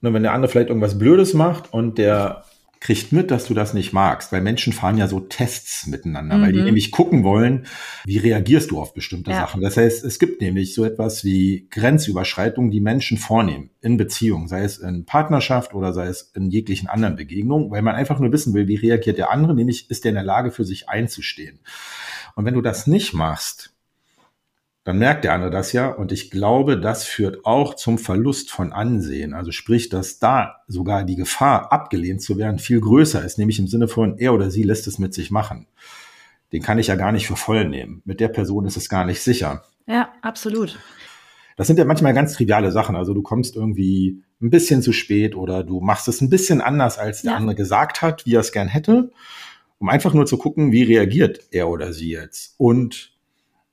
nur 0.01 0.13
wenn 0.13 0.23
der 0.23 0.33
andere 0.33 0.51
vielleicht 0.51 0.69
irgendwas 0.69 0.97
Blödes 0.97 1.33
macht 1.33 1.71
und 1.71 1.97
der 1.97 2.43
kriegt 2.81 3.11
mit, 3.11 3.29
dass 3.29 3.45
du 3.45 3.53
das 3.53 3.75
nicht 3.75 3.93
magst, 3.93 4.31
weil 4.31 4.41
Menschen 4.41 4.73
fahren 4.73 4.97
ja 4.97 5.07
so 5.07 5.19
Tests 5.19 5.85
miteinander, 5.85 6.37
mhm. 6.37 6.41
weil 6.41 6.51
die 6.51 6.59
mhm. 6.59 6.65
nämlich 6.65 6.91
gucken 6.91 7.23
wollen, 7.23 7.67
wie 8.05 8.17
reagierst 8.17 8.71
du 8.71 8.81
auf 8.81 8.95
bestimmte 8.95 9.29
ja. 9.29 9.41
Sachen. 9.41 9.61
Das 9.61 9.77
heißt, 9.77 10.03
es 10.03 10.17
gibt 10.17 10.41
nämlich 10.41 10.73
so 10.73 10.83
etwas 10.83 11.23
wie 11.23 11.67
Grenzüberschreitungen, 11.69 12.71
die 12.71 12.81
Menschen 12.81 13.19
vornehmen 13.19 13.69
in 13.81 13.97
Beziehungen, 13.97 14.47
sei 14.47 14.63
es 14.63 14.79
in 14.79 15.05
Partnerschaft 15.05 15.75
oder 15.75 15.93
sei 15.93 16.07
es 16.07 16.31
in 16.35 16.49
jeglichen 16.49 16.89
anderen 16.89 17.15
Begegnungen, 17.15 17.69
weil 17.69 17.83
man 17.83 17.93
einfach 17.93 18.19
nur 18.19 18.31
wissen 18.31 18.55
will, 18.55 18.67
wie 18.67 18.75
reagiert 18.75 19.19
der 19.19 19.29
andere, 19.29 19.53
nämlich 19.53 19.91
ist 19.91 20.03
der 20.03 20.09
in 20.09 20.15
der 20.15 20.23
Lage, 20.23 20.49
für 20.49 20.65
sich 20.65 20.89
einzustehen. 20.89 21.59
Und 22.35 22.45
wenn 22.45 22.55
du 22.55 22.61
das 22.61 22.87
nicht 22.87 23.13
machst, 23.13 23.75
dann 24.83 24.97
merkt 24.97 25.23
der 25.23 25.33
andere 25.33 25.51
das 25.51 25.73
ja. 25.73 25.89
Und 25.89 26.11
ich 26.11 26.31
glaube, 26.31 26.79
das 26.79 27.03
führt 27.03 27.45
auch 27.45 27.75
zum 27.75 27.97
Verlust 27.97 28.49
von 28.49 28.73
Ansehen. 28.73 29.33
Also 29.33 29.51
sprich, 29.51 29.89
dass 29.89 30.17
da 30.19 30.63
sogar 30.67 31.03
die 31.03 31.15
Gefahr, 31.15 31.71
abgelehnt 31.71 32.21
zu 32.21 32.37
werden, 32.37 32.57
viel 32.57 32.81
größer 32.81 33.23
ist, 33.23 33.37
nämlich 33.37 33.59
im 33.59 33.67
Sinne 33.67 33.87
von, 33.87 34.17
er 34.17 34.33
oder 34.33 34.49
sie 34.49 34.63
lässt 34.63 34.87
es 34.87 34.97
mit 34.97 35.13
sich 35.13 35.29
machen. 35.29 35.67
Den 36.51 36.63
kann 36.63 36.79
ich 36.79 36.87
ja 36.87 36.95
gar 36.95 37.11
nicht 37.11 37.27
für 37.27 37.35
voll 37.35 37.65
nehmen. 37.67 38.01
Mit 38.05 38.19
der 38.19 38.27
Person 38.27 38.65
ist 38.65 38.75
es 38.75 38.89
gar 38.89 39.05
nicht 39.05 39.21
sicher. 39.21 39.63
Ja, 39.87 40.09
absolut. 40.21 40.79
Das 41.57 41.67
sind 41.67 41.77
ja 41.77 41.85
manchmal 41.85 42.13
ganz 42.13 42.33
triviale 42.33 42.71
Sachen. 42.71 42.95
Also 42.95 43.13
du 43.13 43.21
kommst 43.21 43.55
irgendwie 43.55 44.23
ein 44.41 44.49
bisschen 44.49 44.81
zu 44.81 44.93
spät 44.93 45.35
oder 45.35 45.63
du 45.63 45.79
machst 45.79 46.07
es 46.07 46.21
ein 46.21 46.29
bisschen 46.29 46.59
anders, 46.59 46.97
als 46.97 47.21
der 47.21 47.33
ja. 47.33 47.37
andere 47.37 47.55
gesagt 47.55 48.01
hat, 48.01 48.25
wie 48.25 48.35
er 48.35 48.39
es 48.39 48.51
gern 48.51 48.67
hätte, 48.67 49.11
um 49.77 49.89
einfach 49.89 50.13
nur 50.13 50.25
zu 50.25 50.37
gucken, 50.37 50.71
wie 50.71 50.83
reagiert 50.83 51.41
er 51.51 51.69
oder 51.69 51.93
sie 51.93 52.09
jetzt. 52.09 52.55
Und 52.57 53.11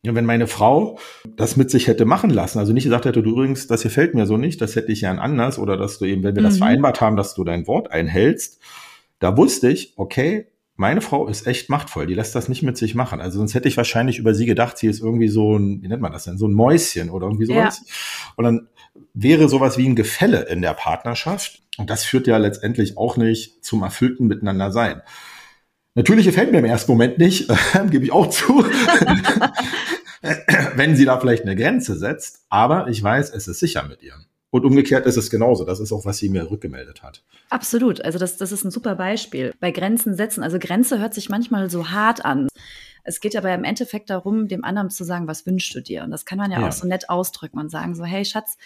ja, 0.03 0.15
wenn 0.15 0.25
meine 0.25 0.47
Frau 0.47 0.99
das 1.37 1.57
mit 1.57 1.71
sich 1.71 1.89
hätte 1.89 2.05
machen 2.05 2.31
lassen, 2.31 2.59
also 2.59 2.73
nicht 2.73 2.85
gesagt 2.85 3.05
hätte, 3.05 3.23
du 3.23 3.31
übrigens, 3.31 3.67
das 3.67 3.83
gefällt 3.83 4.15
mir 4.15 4.27
so 4.27 4.37
nicht, 4.37 4.61
das 4.61 4.77
hätte 4.77 4.93
ich 4.93 5.01
ja 5.01 5.11
anders 5.13 5.59
oder 5.59 5.77
dass 5.77 5.99
du 5.99 6.05
eben, 6.05 6.23
wenn 6.23 6.37
wir 6.37 6.43
mhm. 6.43 6.47
das 6.47 6.59
vereinbart 6.59 7.01
haben, 7.01 7.17
dass 7.17 7.35
du 7.35 7.45
dein 7.45 7.67
Wort 7.67 7.91
einhältst, 7.91 8.61
da 9.19 9.37
wusste 9.37 9.69
ich, 9.69 9.95
okay, 9.97 10.47
meine 10.77 11.01
Frau 11.01 11.27
ist 11.27 11.49
echt 11.49 11.69
machtvoll, 11.71 12.07
die 12.07 12.15
lässt 12.15 12.37
das 12.37 12.49
nicht 12.49 12.63
mit 12.63 12.77
sich 12.77 12.95
machen. 12.95 13.21
Also 13.21 13.39
sonst 13.39 13.55
hätte 13.55 13.67
ich 13.67 13.77
wahrscheinlich 13.77 14.19
über 14.19 14.33
sie 14.33 14.47
gedacht, 14.47 14.79
sie 14.79 14.87
ist 14.87 15.01
irgendwie 15.01 15.27
so 15.27 15.57
ein, 15.59 15.83
wie 15.83 15.89
nennt 15.89 16.01
man 16.01 16.13
das 16.13 16.25
denn, 16.25 16.39
so 16.39 16.47
ein 16.47 16.53
Mäuschen 16.53 17.11
oder 17.11 17.27
irgendwie 17.27 17.47
sowas. 17.47 17.83
Ja. 17.85 17.95
Und 18.37 18.45
dann 18.45 18.69
wäre 19.13 19.49
sowas 19.49 19.77
wie 19.77 19.89
ein 19.89 19.97
Gefälle 19.97 20.43
in 20.43 20.63
der 20.63 20.75
Partnerschaft. 20.75 21.65
Und 21.79 21.91
das 21.91 22.05
führt 22.05 22.29
ja 22.29 22.37
letztendlich 22.37 22.97
auch 22.97 23.17
nicht 23.17 23.65
zum 23.65 23.83
erfüllten 23.83 24.29
Miteinander 24.29 24.71
sein. 24.71 25.03
Natürlich 25.99 26.27
gefällt 26.27 26.53
mir 26.53 26.59
im 26.59 26.65
ersten 26.65 26.93
Moment 26.93 27.19
nicht, 27.19 27.49
gebe 27.91 28.05
ich 28.05 28.13
auch 28.13 28.31
zu, 28.31 28.65
wenn 30.77 30.95
sie 30.95 31.05
da 31.05 31.19
vielleicht 31.19 31.43
eine 31.43 31.57
Grenze 31.57 31.99
setzt. 31.99 32.45
Aber 32.49 32.87
ich 32.87 33.03
weiß, 33.03 33.35
es 33.35 33.49
ist 33.49 33.59
sicher 33.59 33.83
mit 33.83 34.01
ihr. 34.05 34.15
Und 34.51 34.65
umgekehrt 34.65 35.07
ist 35.07 35.17
es 35.17 35.29
genauso. 35.29 35.65
Das 35.65 35.81
ist 35.81 35.91
auch, 35.91 36.05
was 36.05 36.19
sie 36.19 36.29
mir 36.29 36.53
rückgemeldet 36.53 37.03
hat. 37.03 37.25
Absolut. 37.51 38.05
Also 38.05 38.21
das, 38.21 38.37
das 38.37 38.53
ist 38.53 38.63
ein 38.63 38.71
super 38.71 38.95
Beispiel. 38.95 39.55
Bei 39.59 39.73
Grenzen 39.73 40.15
setzen. 40.15 40.45
Also 40.45 40.61
Grenze 40.61 41.01
hört 41.01 41.15
sich 41.15 41.31
manchmal 41.31 41.69
so 41.69 41.91
hart 41.91 42.25
an. 42.25 42.47
Es 43.03 43.19
geht 43.19 43.35
aber 43.35 43.53
im 43.53 43.65
Endeffekt 43.65 44.09
darum, 44.09 44.47
dem 44.47 44.63
anderen 44.63 44.91
zu 44.91 45.03
sagen, 45.03 45.27
was 45.27 45.47
wünschst 45.47 45.75
du 45.75 45.81
dir? 45.81 46.05
Und 46.05 46.13
das 46.13 46.25
kann 46.25 46.39
man 46.39 46.53
ja, 46.53 46.61
ja. 46.61 46.69
auch 46.69 46.73
so 46.73 46.87
nett 46.87 47.11
ausdrücken 47.11 47.59
und 47.59 47.71
sagen 47.71 47.97
so, 47.97 48.05
hey 48.05 48.25
Schatz, 48.25 48.57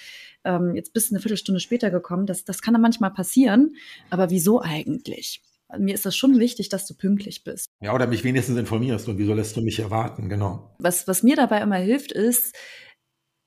ähm, 0.45 0.75
jetzt 0.75 0.93
bist 0.93 1.11
du 1.11 1.15
eine 1.15 1.23
Viertelstunde 1.23 1.61
später 1.61 1.91
gekommen. 1.91 2.27
Das, 2.27 2.45
das 2.45 2.61
kann 2.61 2.75
dann 2.75 2.83
manchmal 2.83 3.11
passieren. 3.11 3.75
Aber 4.11 4.29
wieso 4.29 4.61
eigentlich? 4.61 5.41
Mir 5.79 5.95
ist 5.95 6.07
das 6.07 6.17
schon 6.17 6.39
wichtig, 6.39 6.69
dass 6.69 6.87
du 6.87 6.95
pünktlich 6.95 7.45
bist. 7.45 7.67
Ja, 7.81 7.95
oder 7.95 8.07
mich 8.07 8.25
wenigstens 8.25 8.59
informierst 8.59 9.09
und 9.09 9.19
wieso 9.19 9.35
lässt 9.35 9.57
du 9.57 9.63
mich 9.63 9.79
erwarten, 9.79 10.29
genau. 10.29 10.75
Was, 10.79 11.09
was 11.09 11.23
mir 11.23 11.37
dabei 11.37 11.61
immer 11.61 11.77
hilft, 11.77 12.13
ist, 12.13 12.55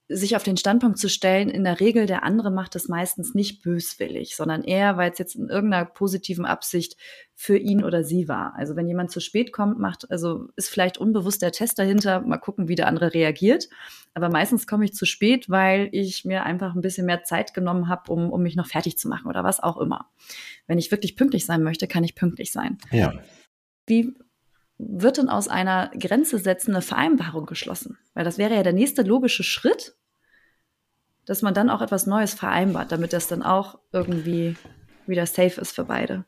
sich 0.08 0.36
auf 0.36 0.44
den 0.44 0.58
Standpunkt 0.58 1.00
zu 1.00 1.10
stellen, 1.10 1.50
in 1.50 1.64
der 1.64 1.80
Regel 1.80 2.06
der 2.06 2.24
andere 2.24 2.52
macht 2.52 2.76
es 2.76 2.88
meistens 2.88 3.34
nicht 3.34 3.64
böswillig, 3.64 4.36
sondern 4.36 4.64
eher, 4.64 4.98
weil 4.98 5.12
es 5.12 5.18
jetzt 5.18 5.36
in 5.36 5.50
irgendeiner 5.50 5.86
positiven 5.86 6.46
Absicht 6.46 6.96
für 7.34 7.58
ihn 7.58 7.84
oder 7.84 8.04
sie 8.04 8.28
war. 8.28 8.54
Also 8.56 8.76
wenn 8.76 8.88
jemand 8.88 9.10
zu 9.10 9.20
spät 9.20 9.52
kommt, 9.52 9.80
macht, 9.80 10.12
also 10.12 10.48
ist 10.56 10.70
vielleicht 10.70 11.00
unbewusst 11.00 11.42
der 11.42 11.52
Test 11.52 11.80
dahinter, 11.80 12.22
mal 12.22 12.38
gucken, 12.38 12.68
wie 12.68 12.76
der 12.76 12.88
andere 12.88 13.16
reagiert. 13.16 13.68
Aber 14.14 14.30
meistens 14.30 14.68
komme 14.68 14.86
ich 14.86 14.94
zu 14.94 15.06
spät, 15.06 15.50
weil 15.50 15.90
ich 15.92 16.24
mir 16.24 16.44
einfach 16.44 16.76
ein 16.76 16.82
bisschen 16.82 17.08
mehr 17.08 17.24
Zeit 17.24 17.56
genommen 17.56 17.90
habe, 17.90 18.12
um, 18.12 18.32
um 18.32 18.44
mich 18.44 18.56
noch 18.56 18.68
fertig 18.68 19.00
zu 19.00 19.10
machen 19.10 19.28
oder 19.28 19.44
was 19.44 19.60
auch 19.60 19.78
immer. 19.78 20.12
Wenn 20.68 20.78
ich 20.78 20.92
wirklich 20.92 21.16
pünktlich 21.16 21.46
sein 21.46 21.64
möchte, 21.64 21.88
kann 21.88 22.04
ich 22.04 22.14
pünktlich 22.14 22.52
sein. 22.52 22.78
Ja. 22.92 23.14
Wie 23.88 24.14
wird 24.78 25.18
denn 25.18 25.30
aus 25.30 25.48
einer 25.48 25.92
Grenze 25.98 26.38
setzende 26.38 26.82
Vereinbarung 26.82 27.46
geschlossen? 27.46 27.98
Weil 28.14 28.26
das 28.26 28.38
wäre 28.38 28.56
ja 28.56 28.64
der 28.64 28.74
nächste 28.74 29.04
logische 29.04 29.44
Schritt, 29.44 29.96
dass 31.26 31.42
man 31.42 31.54
dann 31.54 31.70
auch 31.70 31.82
etwas 31.82 32.08
Neues 32.08 32.34
vereinbart, 32.34 32.92
damit 32.92 33.14
das 33.14 33.28
dann 33.28 33.42
auch 33.42 33.80
irgendwie 33.92 34.56
wieder 35.08 35.26
safe 35.26 35.60
ist 35.60 35.74
für 35.74 35.86
beide. 35.86 36.26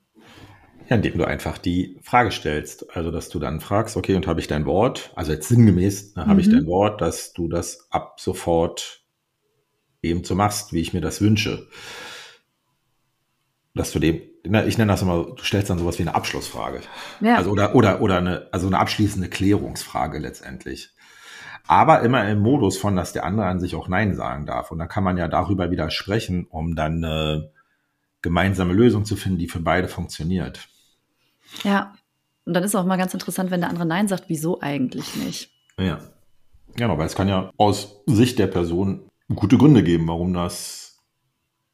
Ja, 0.89 0.95
indem 0.95 1.17
du 1.17 1.25
einfach 1.25 1.57
die 1.57 1.99
Frage 2.01 2.31
stellst. 2.31 2.95
Also, 2.95 3.11
dass 3.11 3.29
du 3.29 3.39
dann 3.39 3.59
fragst, 3.59 3.97
okay, 3.97 4.15
und 4.15 4.25
habe 4.25 4.39
ich 4.39 4.47
dein 4.47 4.65
Wort? 4.65 5.11
Also 5.15 5.33
jetzt 5.33 5.49
sinngemäß, 5.49 6.15
ne, 6.15 6.23
habe 6.23 6.35
mhm. 6.35 6.39
ich 6.39 6.49
dein 6.49 6.65
Wort, 6.65 7.01
dass 7.01 7.33
du 7.33 7.49
das 7.49 7.87
ab 7.91 8.19
sofort 8.21 9.03
eben 10.01 10.23
so 10.23 10.35
machst, 10.35 10.71
wie 10.71 10.79
ich 10.79 10.93
mir 10.93 11.01
das 11.01 11.21
wünsche. 11.21 11.67
Dass 13.77 13.91
du 13.91 13.99
dem 13.99 14.21
ich 14.65 14.77
nenne 14.77 14.91
das 14.91 15.01
immer, 15.01 15.25
du 15.35 15.43
stellst 15.43 15.69
dann 15.69 15.79
sowas 15.79 15.97
wie 15.99 16.03
eine 16.03 16.15
Abschlussfrage. 16.15 16.81
Ja. 17.21 17.35
Also 17.35 17.51
oder, 17.51 17.75
oder, 17.75 18.01
oder 18.01 18.17
eine, 18.17 18.47
also 18.51 18.67
eine 18.67 18.79
abschließende 18.79 19.29
Klärungsfrage 19.29 20.19
letztendlich. 20.19 20.91
Aber 21.67 22.01
immer 22.01 22.27
im 22.29 22.39
Modus 22.39 22.77
von, 22.77 22.95
dass 22.95 23.11
der 23.11 23.25
andere 23.25 23.47
an 23.47 23.59
sich 23.59 23.75
auch 23.75 23.89
Nein 23.89 24.15
sagen 24.15 24.45
darf. 24.45 24.71
Und 24.71 24.79
dann 24.79 24.87
kann 24.87 25.03
man 25.03 25.17
ja 25.17 25.27
darüber 25.27 25.69
wieder 25.69 25.89
sprechen, 25.89 26.45
um 26.49 26.75
dann 26.75 27.03
eine 27.03 27.51
gemeinsame 28.21 28.73
Lösung 28.73 29.03
zu 29.03 29.15
finden, 29.15 29.37
die 29.37 29.49
für 29.49 29.59
beide 29.59 29.87
funktioniert. 29.87 30.69
Ja. 31.63 31.93
Und 32.45 32.53
dann 32.53 32.63
ist 32.63 32.75
auch 32.75 32.85
mal 32.85 32.97
ganz 32.97 33.13
interessant, 33.13 33.51
wenn 33.51 33.59
der 33.59 33.69
andere 33.69 33.85
Nein 33.85 34.07
sagt, 34.07 34.25
wieso 34.27 34.61
eigentlich 34.61 35.15
nicht? 35.17 35.51
Ja. 35.77 35.99
Genau, 36.75 36.97
weil 36.97 37.07
es 37.07 37.15
kann 37.15 37.27
ja 37.27 37.51
aus 37.57 38.01
Sicht 38.05 38.39
der 38.39 38.47
Person 38.47 39.09
gute 39.33 39.57
Gründe 39.57 39.83
geben, 39.83 40.07
warum 40.07 40.33
das 40.33 40.86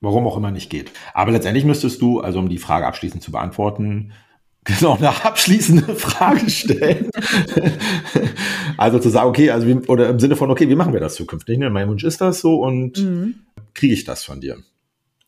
warum 0.04 0.28
auch 0.28 0.38
immer 0.38 0.52
nicht 0.52 0.70
geht. 0.70 0.92
Aber 1.14 1.32
letztendlich 1.32 1.66
müsstest 1.66 2.02
du, 2.02 2.20
also 2.20 2.40
um 2.40 2.50
die 2.50 2.58
Frage 2.58 2.86
abschließend 2.86 3.24
zu 3.24 3.32
beantworten, 3.32 4.12
genau 4.66 4.96
eine 4.96 5.26
abschließende 5.26 5.96
Frage 5.96 6.50
stellen. 6.50 7.10
also 8.78 9.00
zu 9.00 9.10
sagen, 9.10 9.30
okay, 9.30 9.50
also 9.50 9.68
wie, 9.68 9.76
oder 9.88 10.10
im 10.10 10.20
Sinne 10.20 10.36
von, 10.36 10.52
okay, 10.52 10.70
wie 10.70 10.76
machen 10.76 10.94
wir 10.94 11.00
das 11.00 11.16
zukünftig? 11.16 11.58
Ne? 11.58 11.70
Mein 11.70 11.90
Wunsch 11.90 12.04
ist 12.04 12.22
das 12.22 12.42
so 12.42 12.62
und 12.62 12.98
mhm. 12.98 13.36
kriege 13.74 13.94
ich 13.94 14.04
das 14.04 14.24
von 14.24 14.42
dir? 14.42 14.58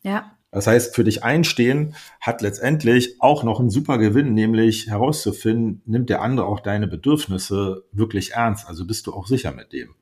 Ja. 0.02 0.32
Das 0.52 0.66
heißt, 0.66 0.94
für 0.94 1.04
dich 1.04 1.24
einstehen 1.24 1.94
hat 2.20 2.40
letztendlich 2.40 3.20
auch 3.20 3.44
noch 3.44 3.60
einen 3.60 3.68
super 3.68 3.98
Gewinn, 3.98 4.32
nämlich 4.32 4.88
herauszufinden, 4.88 5.82
nimmt 5.84 6.08
der 6.08 6.22
andere 6.22 6.46
auch 6.46 6.60
deine 6.60 6.86
Bedürfnisse 6.86 7.84
wirklich 7.92 8.32
ernst? 8.32 8.66
Also 8.66 8.86
bist 8.86 9.06
du 9.06 9.12
auch 9.12 9.26
sicher 9.26 9.52
mit 9.52 9.72
dem? 9.72 9.94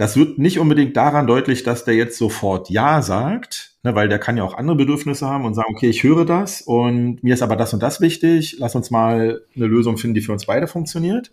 Das 0.00 0.16
wird 0.16 0.38
nicht 0.38 0.58
unbedingt 0.58 0.96
daran 0.96 1.26
deutlich, 1.26 1.62
dass 1.62 1.84
der 1.84 1.94
jetzt 1.94 2.16
sofort 2.16 2.70
Ja 2.70 3.02
sagt, 3.02 3.74
ne, 3.82 3.94
weil 3.94 4.08
der 4.08 4.18
kann 4.18 4.38
ja 4.38 4.44
auch 4.44 4.54
andere 4.54 4.74
Bedürfnisse 4.74 5.28
haben 5.28 5.44
und 5.44 5.52
sagen, 5.52 5.74
okay, 5.74 5.90
ich 5.90 6.02
höre 6.04 6.24
das 6.24 6.62
und 6.62 7.22
mir 7.22 7.34
ist 7.34 7.42
aber 7.42 7.54
das 7.54 7.74
und 7.74 7.82
das 7.82 8.00
wichtig, 8.00 8.56
lass 8.58 8.74
uns 8.74 8.90
mal 8.90 9.42
eine 9.54 9.66
Lösung 9.66 9.98
finden, 9.98 10.14
die 10.14 10.22
für 10.22 10.32
uns 10.32 10.46
beide 10.46 10.68
funktioniert. 10.68 11.30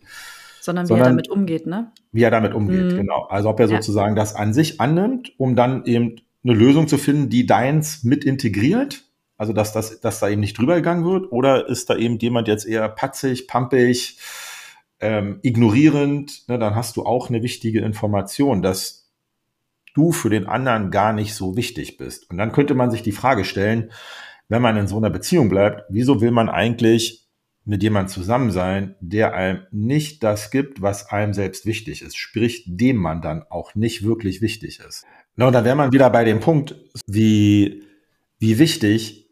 Sondern 0.59 0.83
wie 0.83 0.87
Sondern, 0.89 1.07
er 1.07 1.09
damit 1.11 1.29
umgeht, 1.29 1.65
ne? 1.65 1.93
Wie 2.11 2.23
er 2.23 2.29
damit 2.29 2.53
umgeht, 2.53 2.91
mhm. 2.91 2.97
genau. 2.97 3.27
Also 3.29 3.47
ob 3.47 3.61
er 3.61 3.69
sozusagen 3.69 4.17
ja. 4.17 4.21
das 4.21 4.35
an 4.35 4.53
sich 4.53 4.81
annimmt, 4.81 5.31
um 5.37 5.55
dann 5.55 5.85
eben 5.85 6.17
eine 6.43 6.53
Lösung 6.53 6.89
zu 6.89 6.97
finden, 6.97 7.29
die 7.29 7.45
deins 7.45 8.03
mit 8.03 8.25
integriert. 8.25 9.05
Also 9.37 9.53
dass, 9.53 9.71
das, 9.71 10.01
dass 10.01 10.19
da 10.19 10.27
eben 10.27 10.41
nicht 10.41 10.57
drüber 10.57 10.75
gegangen 10.75 11.05
wird. 11.05 11.31
Oder 11.31 11.69
ist 11.69 11.89
da 11.89 11.95
eben 11.95 12.17
jemand 12.17 12.49
jetzt 12.49 12.65
eher 12.65 12.89
patzig, 12.89 13.47
pampig, 13.47 14.17
ähm, 14.99 15.39
ignorierend, 15.43 16.47
ne, 16.47 16.57
dann 16.57 16.75
hast 16.75 16.97
du 16.97 17.05
auch 17.05 17.29
eine 17.29 17.43
wichtige 17.43 17.81
Information, 17.81 18.61
dass 18.61 19.11
du 19.93 20.11
für 20.11 20.29
den 20.29 20.47
anderen 20.47 20.91
gar 20.91 21.13
nicht 21.13 21.33
so 21.33 21.55
wichtig 21.55 21.97
bist. 21.97 22.29
Und 22.29 22.37
dann 22.37 22.51
könnte 22.51 22.75
man 22.75 22.91
sich 22.91 23.01
die 23.01 23.11
Frage 23.11 23.45
stellen, 23.45 23.91
wenn 24.49 24.61
man 24.61 24.77
in 24.77 24.87
so 24.87 24.97
einer 24.97 25.09
Beziehung 25.09 25.49
bleibt, 25.49 25.83
wieso 25.89 26.21
will 26.21 26.31
man 26.31 26.49
eigentlich 26.49 27.27
mit 27.65 27.83
jemand 27.83 28.09
zusammen 28.09 28.51
sein, 28.51 28.95
der 29.01 29.33
einem 29.33 29.61
nicht 29.71 30.23
das 30.23 30.51
gibt, 30.51 30.81
was 30.81 31.09
einem 31.09 31.33
selbst 31.33 31.65
wichtig 31.65 32.01
ist, 32.01 32.15
sprich, 32.15 32.63
dem 32.65 32.95
man 32.95 33.21
dann 33.21 33.43
auch 33.49 33.75
nicht 33.75 34.03
wirklich 34.03 34.41
wichtig 34.41 34.79
ist. 34.79 35.05
Na, 35.35 35.47
und 35.47 35.53
dann 35.53 35.65
wäre 35.65 35.75
man 35.75 35.91
wieder 35.91 36.09
bei 36.09 36.23
dem 36.23 36.39
Punkt, 36.39 36.75
wie, 37.05 37.83
wie 38.39 38.57
wichtig 38.57 39.29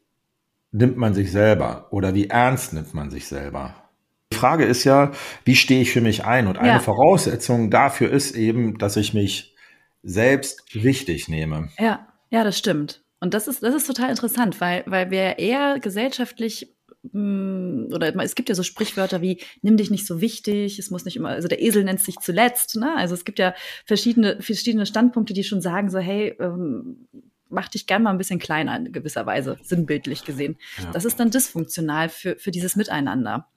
nimmt 0.72 0.98
man 0.98 1.14
sich 1.14 1.32
selber 1.32 1.88
oder 1.92 2.14
wie 2.14 2.28
ernst 2.28 2.74
nimmt 2.74 2.94
man 2.94 3.10
sich 3.10 3.28
selber? 3.28 3.85
Die 4.34 4.38
Frage 4.38 4.66
ist 4.66 4.84
ja, 4.84 5.12
wie 5.44 5.56
stehe 5.56 5.82
ich 5.82 5.92
für 5.92 6.02
mich 6.02 6.26
ein? 6.26 6.48
Und 6.48 6.58
eine 6.58 6.68
ja. 6.70 6.80
Voraussetzung 6.80 7.70
dafür 7.70 8.12
ist 8.12 8.36
eben, 8.36 8.78
dass 8.78 8.98
ich 8.98 9.14
mich 9.14 9.56
selbst 10.04 10.64
wichtig 10.74 11.28
nehme. 11.28 11.70
Ja, 11.80 12.08
ja, 12.30 12.44
das 12.44 12.58
stimmt. 12.58 13.04
Und 13.20 13.34
das 13.34 13.48
ist, 13.48 13.64
das 13.64 13.74
ist 13.74 13.88
total 13.88 14.10
interessant, 14.10 14.60
weil, 14.62 14.84
weil 14.86 15.10
wir 15.10 15.40
eher 15.40 15.80
gesellschaftlich 15.80 16.76
mm, 17.12 17.94
oder 17.94 18.16
es 18.24 18.36
gibt 18.36 18.50
ja 18.50 18.56
so 18.56 18.64
Sprichwörter 18.64 19.22
wie 19.22 19.42
nimm 19.62 19.78
dich 19.78 19.90
nicht 19.90 20.06
so 20.06 20.22
wichtig, 20.22 20.78
es 20.80 20.92
muss 20.92 21.06
nicht 21.06 21.16
immer, 21.16 21.30
also 21.30 21.48
der 21.48 21.62
Esel 21.62 21.84
nennt 21.84 22.02
sich 22.02 22.18
zuletzt, 22.20 22.76
ne? 22.76 22.94
Also 22.98 23.14
es 23.14 23.26
gibt 23.26 23.40
ja 23.40 23.56
verschiedene, 23.86 24.42
verschiedene 24.42 24.86
Standpunkte, 24.86 25.34
die 25.34 25.44
schon 25.44 25.62
sagen, 25.62 25.90
so, 25.90 25.98
hey, 26.00 26.36
ähm, 26.40 27.08
mach 27.50 27.70
dich 27.70 27.88
gern 27.88 28.04
mal 28.04 28.12
ein 28.12 28.18
bisschen 28.18 28.40
kleiner 28.40 28.76
in 28.78 28.92
gewisser 28.92 29.26
Weise, 29.26 29.58
sinnbildlich 29.64 30.26
gesehen. 30.26 30.58
Ja. 30.84 30.92
Das 30.92 31.06
ist 31.06 31.20
dann 31.20 31.32
dysfunktional 31.32 32.10
für, 32.10 32.36
für 32.36 32.52
dieses 32.52 32.76
Miteinander. 32.76 33.48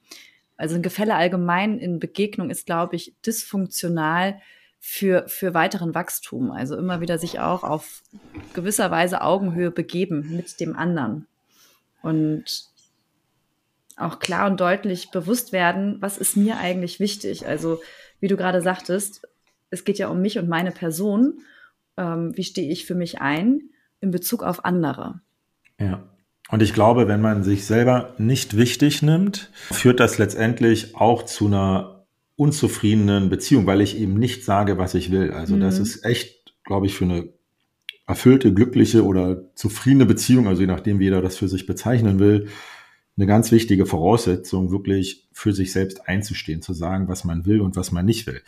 Also 0.58 0.74
ein 0.74 0.82
Gefälle 0.82 1.14
allgemein 1.14 1.78
in 1.78 2.00
Begegnung 2.00 2.50
ist, 2.50 2.66
glaube 2.66 2.96
ich, 2.96 3.14
dysfunktional 3.24 4.40
für, 4.80 5.26
für 5.28 5.54
weiteren 5.54 5.94
Wachstum. 5.94 6.50
Also 6.50 6.76
immer 6.76 7.00
wieder 7.00 7.16
sich 7.18 7.40
auch 7.40 7.62
auf 7.62 8.02
gewisser 8.52 8.90
Weise 8.90 9.22
Augenhöhe 9.22 9.70
begeben 9.70 10.36
mit 10.36 10.60
dem 10.60 10.76
anderen. 10.76 11.26
Und 12.02 12.68
auch 13.96 14.18
klar 14.18 14.50
und 14.50 14.60
deutlich 14.60 15.10
bewusst 15.10 15.52
werden, 15.52 15.96
was 16.00 16.18
ist 16.18 16.36
mir 16.36 16.58
eigentlich 16.58 17.00
wichtig. 17.00 17.46
Also 17.46 17.80
wie 18.20 18.28
du 18.28 18.36
gerade 18.36 18.60
sagtest, 18.60 19.26
es 19.70 19.84
geht 19.84 19.98
ja 19.98 20.08
um 20.08 20.20
mich 20.20 20.38
und 20.38 20.48
meine 20.48 20.72
Person. 20.72 21.40
Ähm, 21.96 22.36
wie 22.36 22.44
stehe 22.44 22.70
ich 22.70 22.84
für 22.84 22.94
mich 22.94 23.20
ein 23.20 23.70
in 24.00 24.10
Bezug 24.10 24.42
auf 24.42 24.64
andere? 24.64 25.20
Ja. 25.78 26.02
Und 26.50 26.62
ich 26.62 26.72
glaube, 26.72 27.08
wenn 27.08 27.20
man 27.20 27.42
sich 27.42 27.66
selber 27.66 28.14
nicht 28.18 28.56
wichtig 28.56 29.02
nimmt, 29.02 29.50
führt 29.70 30.00
das 30.00 30.18
letztendlich 30.18 30.96
auch 30.96 31.24
zu 31.24 31.46
einer 31.46 32.06
unzufriedenen 32.36 33.28
Beziehung, 33.28 33.66
weil 33.66 33.80
ich 33.80 33.98
eben 33.98 34.14
nicht 34.14 34.44
sage, 34.44 34.78
was 34.78 34.94
ich 34.94 35.10
will. 35.10 35.32
Also 35.32 35.56
mhm. 35.56 35.60
das 35.60 35.78
ist 35.78 36.04
echt, 36.04 36.54
glaube 36.64 36.86
ich, 36.86 36.94
für 36.94 37.04
eine 37.04 37.28
erfüllte, 38.06 38.54
glückliche 38.54 39.04
oder 39.04 39.54
zufriedene 39.54 40.06
Beziehung, 40.06 40.48
also 40.48 40.62
je 40.62 40.66
nachdem, 40.66 40.98
wie 40.98 41.04
jeder 41.04 41.20
das 41.20 41.36
für 41.36 41.48
sich 41.48 41.66
bezeichnen 41.66 42.18
will, 42.18 42.48
eine 43.18 43.26
ganz 43.26 43.50
wichtige 43.50 43.84
Voraussetzung, 43.84 44.70
wirklich 44.70 45.28
für 45.32 45.52
sich 45.52 45.72
selbst 45.72 46.08
einzustehen, 46.08 46.62
zu 46.62 46.72
sagen, 46.72 47.08
was 47.08 47.24
man 47.24 47.44
will 47.44 47.60
und 47.60 47.76
was 47.76 47.92
man 47.92 48.06
nicht 48.06 48.26
will. 48.26 48.40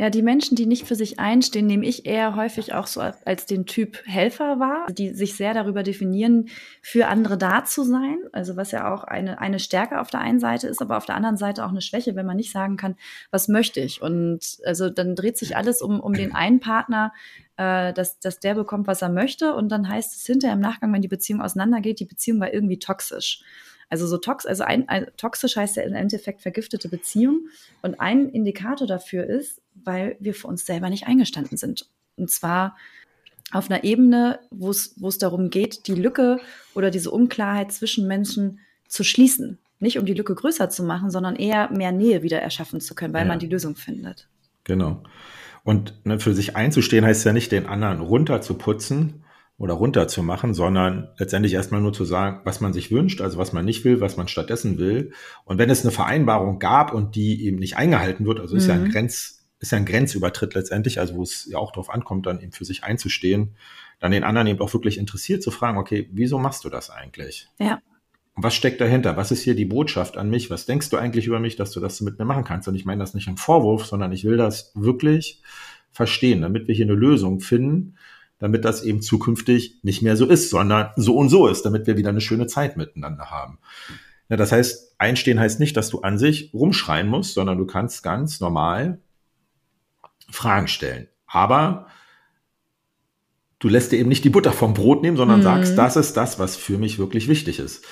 Ja, 0.00 0.10
die 0.10 0.22
Menschen, 0.22 0.54
die 0.54 0.66
nicht 0.66 0.86
für 0.86 0.94
sich 0.94 1.18
einstehen, 1.18 1.66
nehme 1.66 1.84
ich 1.84 2.06
eher 2.06 2.36
häufig 2.36 2.72
auch 2.72 2.86
so 2.86 3.00
als 3.00 3.46
den 3.46 3.66
Typ 3.66 4.00
Helfer 4.06 4.60
wahr, 4.60 4.86
die 4.92 5.12
sich 5.12 5.36
sehr 5.36 5.54
darüber 5.54 5.82
definieren, 5.82 6.50
für 6.80 7.08
andere 7.08 7.36
da 7.36 7.64
zu 7.64 7.82
sein. 7.82 8.18
Also 8.30 8.56
was 8.56 8.70
ja 8.70 8.94
auch 8.94 9.02
eine, 9.02 9.40
eine 9.40 9.58
Stärke 9.58 10.00
auf 10.00 10.10
der 10.10 10.20
einen 10.20 10.38
Seite 10.38 10.68
ist, 10.68 10.80
aber 10.80 10.98
auf 10.98 11.06
der 11.06 11.16
anderen 11.16 11.36
Seite 11.36 11.64
auch 11.64 11.70
eine 11.70 11.80
Schwäche, 11.80 12.14
wenn 12.14 12.26
man 12.26 12.36
nicht 12.36 12.52
sagen 12.52 12.76
kann, 12.76 12.94
was 13.32 13.48
möchte 13.48 13.80
ich. 13.80 14.00
Und 14.00 14.58
also 14.64 14.88
dann 14.88 15.16
dreht 15.16 15.36
sich 15.36 15.56
alles 15.56 15.82
um, 15.82 15.98
um 15.98 16.12
den 16.12 16.32
einen 16.32 16.60
Partner, 16.60 17.12
äh, 17.56 17.92
dass, 17.92 18.20
dass 18.20 18.38
der 18.38 18.54
bekommt, 18.54 18.86
was 18.86 19.02
er 19.02 19.08
möchte. 19.08 19.56
Und 19.56 19.68
dann 19.70 19.88
heißt 19.88 20.14
es 20.14 20.24
hinterher 20.24 20.54
im 20.54 20.60
Nachgang, 20.60 20.92
wenn 20.92 21.02
die 21.02 21.08
Beziehung 21.08 21.40
auseinandergeht, 21.40 21.98
die 21.98 22.04
Beziehung 22.04 22.38
war 22.38 22.54
irgendwie 22.54 22.78
toxisch. 22.78 23.42
Also 23.90 24.06
so 24.06 24.18
tox, 24.18 24.44
also 24.46 24.64
ein, 24.64 24.88
ein, 24.88 25.06
toxisch 25.16 25.56
heißt 25.56 25.76
ja 25.76 25.82
im 25.82 25.94
Endeffekt 25.94 26.42
vergiftete 26.42 26.88
Beziehung. 26.88 27.48
Und 27.82 28.00
ein 28.00 28.28
Indikator 28.28 28.86
dafür 28.86 29.24
ist, 29.24 29.60
weil 29.88 30.16
wir 30.20 30.34
für 30.34 30.46
uns 30.46 30.66
selber 30.66 30.90
nicht 30.90 31.06
eingestanden 31.06 31.56
sind. 31.56 31.88
Und 32.16 32.30
zwar 32.30 32.76
auf 33.50 33.70
einer 33.70 33.82
Ebene, 33.82 34.38
wo 34.50 34.68
es, 34.70 35.18
darum 35.18 35.48
geht, 35.48 35.86
die 35.88 35.94
Lücke 35.94 36.38
oder 36.74 36.90
diese 36.90 37.10
Unklarheit 37.10 37.72
zwischen 37.72 38.06
Menschen 38.06 38.60
zu 38.86 39.02
schließen. 39.02 39.58
Nicht 39.80 39.98
um 39.98 40.04
die 40.04 40.12
Lücke 40.14 40.34
größer 40.34 40.68
zu 40.68 40.82
machen, 40.82 41.10
sondern 41.10 41.36
eher 41.36 41.72
mehr 41.72 41.90
Nähe 41.90 42.22
wieder 42.22 42.40
erschaffen 42.40 42.80
zu 42.80 42.94
können, 42.94 43.14
weil 43.14 43.22
ja. 43.22 43.28
man 43.28 43.38
die 43.38 43.46
Lösung 43.46 43.74
findet. 43.74 44.28
Genau. 44.64 45.02
Und 45.64 45.94
ne, 46.04 46.20
für 46.20 46.34
sich 46.34 46.54
einzustehen 46.54 47.06
heißt 47.06 47.24
ja 47.24 47.32
nicht, 47.32 47.50
den 47.50 47.66
anderen 47.66 48.00
runterzuputzen, 48.00 49.24
oder 49.58 49.74
runterzumachen, 49.74 50.54
sondern 50.54 51.08
letztendlich 51.18 51.52
erstmal 51.52 51.80
nur 51.80 51.92
zu 51.92 52.04
sagen, 52.04 52.40
was 52.44 52.60
man 52.60 52.72
sich 52.72 52.92
wünscht, 52.92 53.20
also 53.20 53.38
was 53.38 53.52
man 53.52 53.64
nicht 53.64 53.84
will, 53.84 54.00
was 54.00 54.16
man 54.16 54.28
stattdessen 54.28 54.78
will. 54.78 55.12
Und 55.44 55.58
wenn 55.58 55.68
es 55.68 55.82
eine 55.82 55.90
Vereinbarung 55.90 56.60
gab 56.60 56.94
und 56.94 57.16
die 57.16 57.44
eben 57.44 57.58
nicht 57.58 57.76
eingehalten 57.76 58.24
wird, 58.24 58.38
also 58.38 58.54
mhm. 58.54 58.58
ist 58.58 58.68
ja 58.68 58.74
ein 58.74 58.84
mhm. 58.84 58.92
Grenz, 58.92 59.37
ist 59.60 59.72
ja 59.72 59.78
ein 59.78 59.86
Grenzübertritt 59.86 60.54
letztendlich, 60.54 61.00
also 61.00 61.16
wo 61.16 61.22
es 61.22 61.46
ja 61.46 61.58
auch 61.58 61.72
darauf 61.72 61.90
ankommt, 61.90 62.26
dann 62.26 62.40
eben 62.40 62.52
für 62.52 62.64
sich 62.64 62.84
einzustehen, 62.84 63.56
dann 64.00 64.12
den 64.12 64.24
anderen 64.24 64.46
eben 64.46 64.60
auch 64.60 64.72
wirklich 64.72 64.98
interessiert 64.98 65.42
zu 65.42 65.50
fragen, 65.50 65.78
okay, 65.78 66.08
wieso 66.12 66.38
machst 66.38 66.64
du 66.64 66.68
das 66.68 66.90
eigentlich? 66.90 67.48
Ja. 67.58 67.80
Und 68.34 68.44
was 68.44 68.54
steckt 68.54 68.80
dahinter? 68.80 69.16
Was 69.16 69.32
ist 69.32 69.42
hier 69.42 69.56
die 69.56 69.64
Botschaft 69.64 70.16
an 70.16 70.30
mich? 70.30 70.48
Was 70.48 70.64
denkst 70.64 70.90
du 70.90 70.96
eigentlich 70.96 71.26
über 71.26 71.40
mich, 71.40 71.56
dass 71.56 71.72
du 71.72 71.80
das 71.80 72.00
mit 72.00 72.20
mir 72.20 72.24
machen 72.24 72.44
kannst? 72.44 72.68
Und 72.68 72.76
ich 72.76 72.84
meine 72.84 73.00
das 73.00 73.14
nicht 73.14 73.26
im 73.26 73.36
Vorwurf, 73.36 73.84
sondern 73.84 74.12
ich 74.12 74.24
will 74.24 74.36
das 74.36 74.70
wirklich 74.76 75.42
verstehen, 75.90 76.42
damit 76.42 76.68
wir 76.68 76.74
hier 76.74 76.86
eine 76.86 76.94
Lösung 76.94 77.40
finden, 77.40 77.96
damit 78.38 78.64
das 78.64 78.84
eben 78.84 79.02
zukünftig 79.02 79.80
nicht 79.82 80.02
mehr 80.02 80.16
so 80.16 80.26
ist, 80.26 80.50
sondern 80.50 80.90
so 80.94 81.16
und 81.16 81.30
so 81.30 81.48
ist, 81.48 81.64
damit 81.64 81.88
wir 81.88 81.96
wieder 81.96 82.10
eine 82.10 82.20
schöne 82.20 82.46
Zeit 82.46 82.76
miteinander 82.76 83.32
haben. 83.32 83.58
Ja, 84.28 84.36
das 84.36 84.52
heißt, 84.52 84.94
einstehen 84.98 85.40
heißt 85.40 85.58
nicht, 85.58 85.76
dass 85.76 85.88
du 85.88 86.02
an 86.02 86.18
sich 86.18 86.52
rumschreien 86.54 87.08
musst, 87.08 87.34
sondern 87.34 87.58
du 87.58 87.66
kannst 87.66 88.04
ganz 88.04 88.38
normal 88.38 89.00
Fragen 90.30 90.68
stellen. 90.68 91.08
Aber 91.26 91.86
du 93.58 93.68
lässt 93.68 93.92
dir 93.92 93.98
eben 93.98 94.08
nicht 94.08 94.24
die 94.24 94.30
Butter 94.30 94.52
vom 94.52 94.74
Brot 94.74 95.02
nehmen, 95.02 95.16
sondern 95.16 95.40
mhm. 95.40 95.44
sagst, 95.44 95.78
das 95.78 95.96
ist 95.96 96.16
das, 96.16 96.38
was 96.38 96.56
für 96.56 96.78
mich 96.78 96.98
wirklich 96.98 97.28
wichtig 97.28 97.58
ist. 97.58 97.84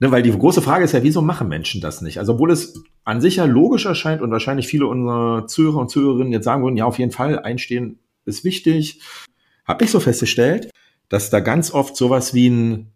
Ne, 0.00 0.10
weil 0.10 0.22
die 0.22 0.32
große 0.32 0.62
Frage 0.62 0.84
ist 0.84 0.92
ja, 0.92 1.04
wieso 1.04 1.22
machen 1.22 1.48
Menschen 1.48 1.80
das 1.80 2.00
nicht? 2.02 2.18
Also, 2.18 2.34
obwohl 2.34 2.50
es 2.50 2.82
an 3.04 3.20
sich 3.20 3.36
ja 3.36 3.44
logisch 3.44 3.86
erscheint 3.86 4.22
und 4.22 4.30
wahrscheinlich 4.32 4.66
viele 4.66 4.86
unserer 4.86 5.46
Zuhörer 5.46 5.78
und 5.78 5.90
Zuhörerinnen 5.90 6.32
jetzt 6.32 6.44
sagen 6.44 6.64
würden, 6.64 6.76
ja, 6.76 6.84
auf 6.84 6.98
jeden 6.98 7.12
Fall, 7.12 7.38
einstehen 7.38 8.00
ist 8.24 8.44
wichtig 8.44 9.00
habe 9.64 9.84
ich 9.84 9.90
so 9.90 10.00
festgestellt, 10.00 10.70
dass 11.08 11.30
da 11.30 11.40
ganz 11.40 11.72
oft 11.72 11.96
sowas 11.96 12.34
wie 12.34 12.48
ein 12.48 12.92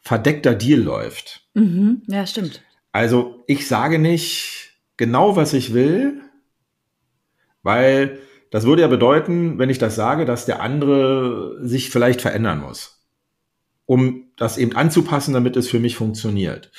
verdeckter 0.00 0.54
Deal 0.54 0.80
läuft. 0.80 1.46
Mhm, 1.54 2.02
ja, 2.06 2.26
stimmt. 2.26 2.62
Also 2.92 3.44
ich 3.46 3.66
sage 3.66 3.98
nicht 3.98 4.70
genau, 4.96 5.36
was 5.36 5.52
ich 5.52 5.74
will, 5.74 6.22
weil 7.66 8.20
das 8.50 8.64
würde 8.64 8.82
ja 8.82 8.88
bedeuten, 8.88 9.58
wenn 9.58 9.70
ich 9.70 9.78
das 9.78 9.96
sage, 9.96 10.24
dass 10.24 10.46
der 10.46 10.62
andere 10.62 11.58
sich 11.60 11.90
vielleicht 11.90 12.22
verändern 12.22 12.60
muss, 12.60 13.04
um 13.86 14.30
das 14.36 14.56
eben 14.56 14.76
anzupassen, 14.76 15.34
damit 15.34 15.56
es 15.56 15.68
für 15.68 15.80
mich 15.80 15.96
funktioniert. 15.96 16.70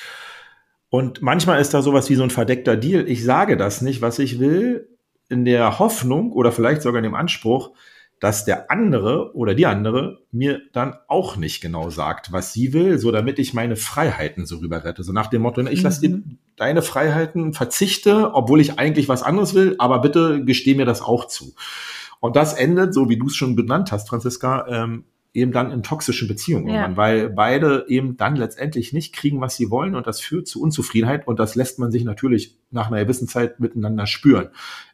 Und 0.88 1.20
manchmal 1.20 1.60
ist 1.60 1.74
da 1.74 1.82
sowas 1.82 2.08
wie 2.08 2.14
so 2.14 2.22
ein 2.22 2.30
verdeckter 2.30 2.78
Deal. 2.78 3.06
Ich 3.06 3.22
sage 3.22 3.58
das 3.58 3.82
nicht, 3.82 4.00
was 4.00 4.18
ich 4.18 4.40
will, 4.40 4.88
in 5.28 5.44
der 5.44 5.78
Hoffnung 5.78 6.32
oder 6.32 6.52
vielleicht 6.52 6.80
sogar 6.80 7.00
in 7.00 7.04
dem 7.04 7.14
Anspruch, 7.14 7.72
dass 8.18 8.46
der 8.46 8.70
andere 8.70 9.36
oder 9.36 9.54
die 9.54 9.66
andere 9.66 10.22
mir 10.32 10.62
dann 10.72 10.96
auch 11.06 11.36
nicht 11.36 11.60
genau 11.60 11.90
sagt, 11.90 12.32
was 12.32 12.54
sie 12.54 12.72
will, 12.72 12.98
so 12.98 13.12
damit 13.12 13.38
ich 13.38 13.52
meine 13.52 13.76
Freiheiten 13.76 14.46
so 14.46 14.56
rüber 14.56 14.84
rette. 14.84 15.02
So 15.02 15.12
nach 15.12 15.26
dem 15.26 15.42
Motto, 15.42 15.60
ich 15.66 15.82
lasse 15.82 16.00
dir 16.00 16.16
mhm. 16.16 16.38
Deine 16.58 16.82
Freiheiten 16.82 17.52
verzichte, 17.52 18.34
obwohl 18.34 18.60
ich 18.60 18.78
eigentlich 18.78 19.08
was 19.08 19.22
anderes 19.22 19.54
will, 19.54 19.76
aber 19.78 20.00
bitte 20.00 20.44
gesteh 20.44 20.74
mir 20.74 20.86
das 20.86 21.02
auch 21.02 21.26
zu. 21.26 21.54
Und 22.20 22.36
das 22.36 22.54
endet, 22.54 22.94
so 22.94 23.08
wie 23.08 23.16
du 23.16 23.26
es 23.26 23.36
schon 23.36 23.56
benannt 23.56 23.92
hast, 23.92 24.08
Franziska, 24.08 24.66
ähm, 24.68 25.04
eben 25.34 25.52
dann 25.52 25.70
in 25.70 25.82
toxischen 25.82 26.26
Beziehungen, 26.26 26.74
ja. 26.74 26.96
weil 26.96 27.30
beide 27.30 27.84
eben 27.88 28.16
dann 28.16 28.36
letztendlich 28.36 28.92
nicht 28.92 29.14
kriegen, 29.14 29.40
was 29.40 29.56
sie 29.56 29.70
wollen 29.70 29.94
und 29.94 30.06
das 30.06 30.20
führt 30.20 30.48
zu 30.48 30.60
Unzufriedenheit 30.60 31.26
und 31.26 31.38
das 31.38 31.54
lässt 31.54 31.78
man 31.78 31.92
sich 31.92 32.04
natürlich 32.04 32.56
nach 32.70 32.88
einer 32.88 33.02
gewissen 33.02 33.28
Zeit 33.28 33.60
miteinander 33.60 34.06
spüren. 34.06 34.48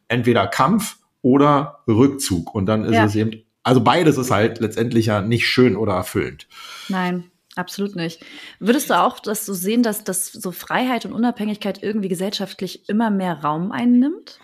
Entweder 0.08 0.46
Kampf 0.46 0.98
oder 1.22 1.80
Rückzug. 1.88 2.54
Und 2.54 2.66
dann 2.66 2.84
ist 2.84 2.94
ja. 2.94 3.04
es 3.04 3.14
eben, 3.14 3.42
also 3.62 3.80
beides 3.80 4.18
ist 4.18 4.30
halt 4.30 4.60
letztendlich 4.60 5.06
ja 5.06 5.22
nicht 5.22 5.46
schön 5.46 5.76
oder 5.76 5.94
erfüllend. 5.94 6.46
Nein. 6.88 7.24
Absolut 7.56 7.94
nicht. 7.94 8.24
Würdest 8.58 8.90
du 8.90 9.00
auch 9.00 9.20
das 9.20 9.46
so 9.46 9.54
sehen, 9.54 9.82
dass, 9.82 10.02
dass 10.02 10.32
so 10.32 10.50
Freiheit 10.50 11.06
und 11.06 11.12
Unabhängigkeit 11.12 11.82
irgendwie 11.82 12.08
gesellschaftlich 12.08 12.88
immer 12.88 13.10
mehr 13.10 13.42
Raum 13.42 13.70
einnimmt? 13.70 14.40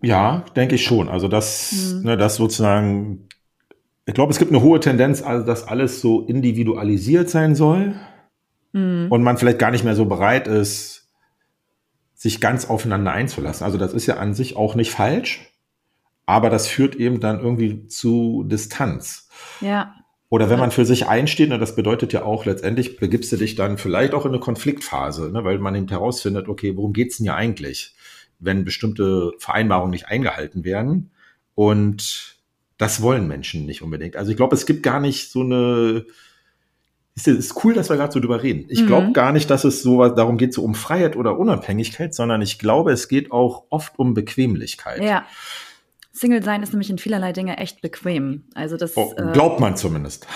Ja, 0.00 0.44
denke 0.56 0.76
ich 0.76 0.84
schon. 0.84 1.08
Also 1.08 1.28
das, 1.28 1.72
mhm. 1.72 2.02
ne, 2.02 2.16
das 2.16 2.36
sozusagen, 2.36 3.28
ich 4.06 4.14
glaube, 4.14 4.32
es 4.32 4.38
gibt 4.38 4.52
eine 4.52 4.62
hohe 4.62 4.80
Tendenz, 4.80 5.22
also 5.22 5.44
dass 5.44 5.66
alles 5.66 6.00
so 6.00 6.22
individualisiert 6.22 7.28
sein 7.28 7.54
soll 7.54 7.94
mhm. 8.72 9.08
und 9.10 9.22
man 9.22 9.36
vielleicht 9.36 9.58
gar 9.58 9.70
nicht 9.70 9.84
mehr 9.84 9.96
so 9.96 10.06
bereit 10.06 10.46
ist, 10.46 11.08
sich 12.14 12.40
ganz 12.40 12.68
aufeinander 12.68 13.12
einzulassen. 13.12 13.64
Also 13.64 13.78
das 13.78 13.92
ist 13.92 14.06
ja 14.06 14.16
an 14.16 14.34
sich 14.34 14.56
auch 14.56 14.74
nicht 14.74 14.90
falsch, 14.92 15.52
aber 16.26 16.48
das 16.50 16.66
führt 16.68 16.96
eben 16.96 17.20
dann 17.20 17.40
irgendwie 17.40 17.86
zu 17.86 18.44
Distanz. 18.46 19.28
Ja. 19.60 19.94
Oder 20.30 20.50
wenn 20.50 20.58
man 20.58 20.70
für 20.70 20.84
sich 20.84 21.06
einsteht, 21.06 21.48
ne, 21.48 21.58
das 21.58 21.74
bedeutet 21.74 22.12
ja 22.12 22.22
auch 22.22 22.44
letztendlich, 22.44 22.98
begibst 22.98 23.32
du 23.32 23.36
dich 23.36 23.54
dann 23.54 23.78
vielleicht 23.78 24.12
auch 24.12 24.26
in 24.26 24.32
eine 24.32 24.40
Konfliktphase, 24.40 25.30
ne, 25.32 25.42
weil 25.44 25.58
man 25.58 25.74
eben 25.74 25.88
herausfindet, 25.88 26.48
okay, 26.48 26.76
worum 26.76 26.92
geht's 26.92 27.16
denn 27.16 27.26
ja 27.26 27.34
eigentlich, 27.34 27.94
wenn 28.38 28.64
bestimmte 28.64 29.32
Vereinbarungen 29.38 29.90
nicht 29.90 30.08
eingehalten 30.08 30.64
werden? 30.64 31.10
Und 31.54 32.36
das 32.76 33.00
wollen 33.00 33.26
Menschen 33.26 33.64
nicht 33.64 33.82
unbedingt. 33.82 34.16
Also 34.16 34.30
ich 34.30 34.36
glaube, 34.36 34.54
es 34.54 34.66
gibt 34.66 34.82
gar 34.82 35.00
nicht 35.00 35.30
so 35.30 35.40
eine, 35.40 36.04
es 37.16 37.26
ist 37.26 37.64
cool, 37.64 37.74
dass 37.74 37.88
wir 37.88 37.96
gerade 37.96 38.12
so 38.12 38.20
drüber 38.20 38.42
reden. 38.42 38.66
Ich 38.68 38.86
glaube 38.86 39.08
mhm. 39.08 39.12
gar 39.14 39.32
nicht, 39.32 39.50
dass 39.50 39.64
es 39.64 39.82
so 39.82 40.06
darum 40.08 40.36
geht, 40.36 40.54
so 40.54 40.62
um 40.62 40.74
Freiheit 40.74 41.16
oder 41.16 41.38
Unabhängigkeit, 41.38 42.14
sondern 42.14 42.42
ich 42.42 42.58
glaube, 42.58 42.92
es 42.92 43.08
geht 43.08 43.32
auch 43.32 43.64
oft 43.70 43.98
um 43.98 44.14
Bequemlichkeit. 44.14 45.02
Ja. 45.02 45.26
Single 46.18 46.42
sein 46.42 46.62
ist 46.62 46.72
nämlich 46.72 46.90
in 46.90 46.98
vielerlei 46.98 47.32
Dinge 47.32 47.58
echt 47.58 47.80
bequem. 47.80 48.44
Also 48.54 48.76
das 48.76 48.96
oh, 48.96 49.14
äh, 49.16 49.32
glaubt 49.32 49.60
man 49.60 49.76
zumindest. 49.76 50.26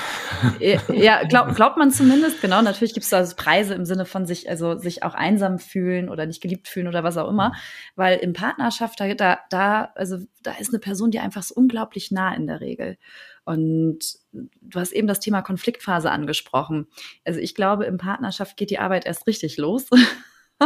Ja, 0.60 1.24
glaub, 1.28 1.54
glaubt 1.54 1.76
man 1.76 1.90
zumindest, 1.90 2.40
genau. 2.40 2.62
Natürlich 2.62 2.94
gibt 2.94 3.04
es 3.04 3.10
da 3.10 3.18
also 3.18 3.34
Preise 3.36 3.74
im 3.74 3.84
Sinne 3.84 4.04
von 4.04 4.26
sich, 4.26 4.48
also 4.48 4.78
sich 4.78 5.02
auch 5.02 5.14
einsam 5.14 5.58
fühlen 5.58 6.08
oder 6.08 6.26
nicht 6.26 6.40
geliebt 6.40 6.68
fühlen 6.68 6.88
oder 6.88 7.04
was 7.04 7.16
auch 7.16 7.28
immer. 7.28 7.52
Weil 7.96 8.18
in 8.18 8.32
Partnerschaft, 8.32 9.00
da, 9.00 9.38
da, 9.50 9.92
also 9.94 10.18
da 10.42 10.52
ist 10.52 10.70
eine 10.70 10.78
Person, 10.78 11.10
die 11.10 11.20
einfach 11.20 11.42
so 11.42 11.54
unglaublich 11.54 12.10
nah 12.10 12.34
in 12.34 12.46
der 12.46 12.60
Regel. 12.60 12.96
Und 13.44 13.98
du 14.32 14.78
hast 14.78 14.92
eben 14.92 15.08
das 15.08 15.20
Thema 15.20 15.42
Konfliktphase 15.42 16.10
angesprochen. 16.10 16.86
Also 17.24 17.40
ich 17.40 17.54
glaube, 17.54 17.86
in 17.86 17.96
Partnerschaft 17.96 18.56
geht 18.56 18.70
die 18.70 18.78
Arbeit 18.78 19.04
erst 19.04 19.26
richtig 19.26 19.56
los. 19.56 19.90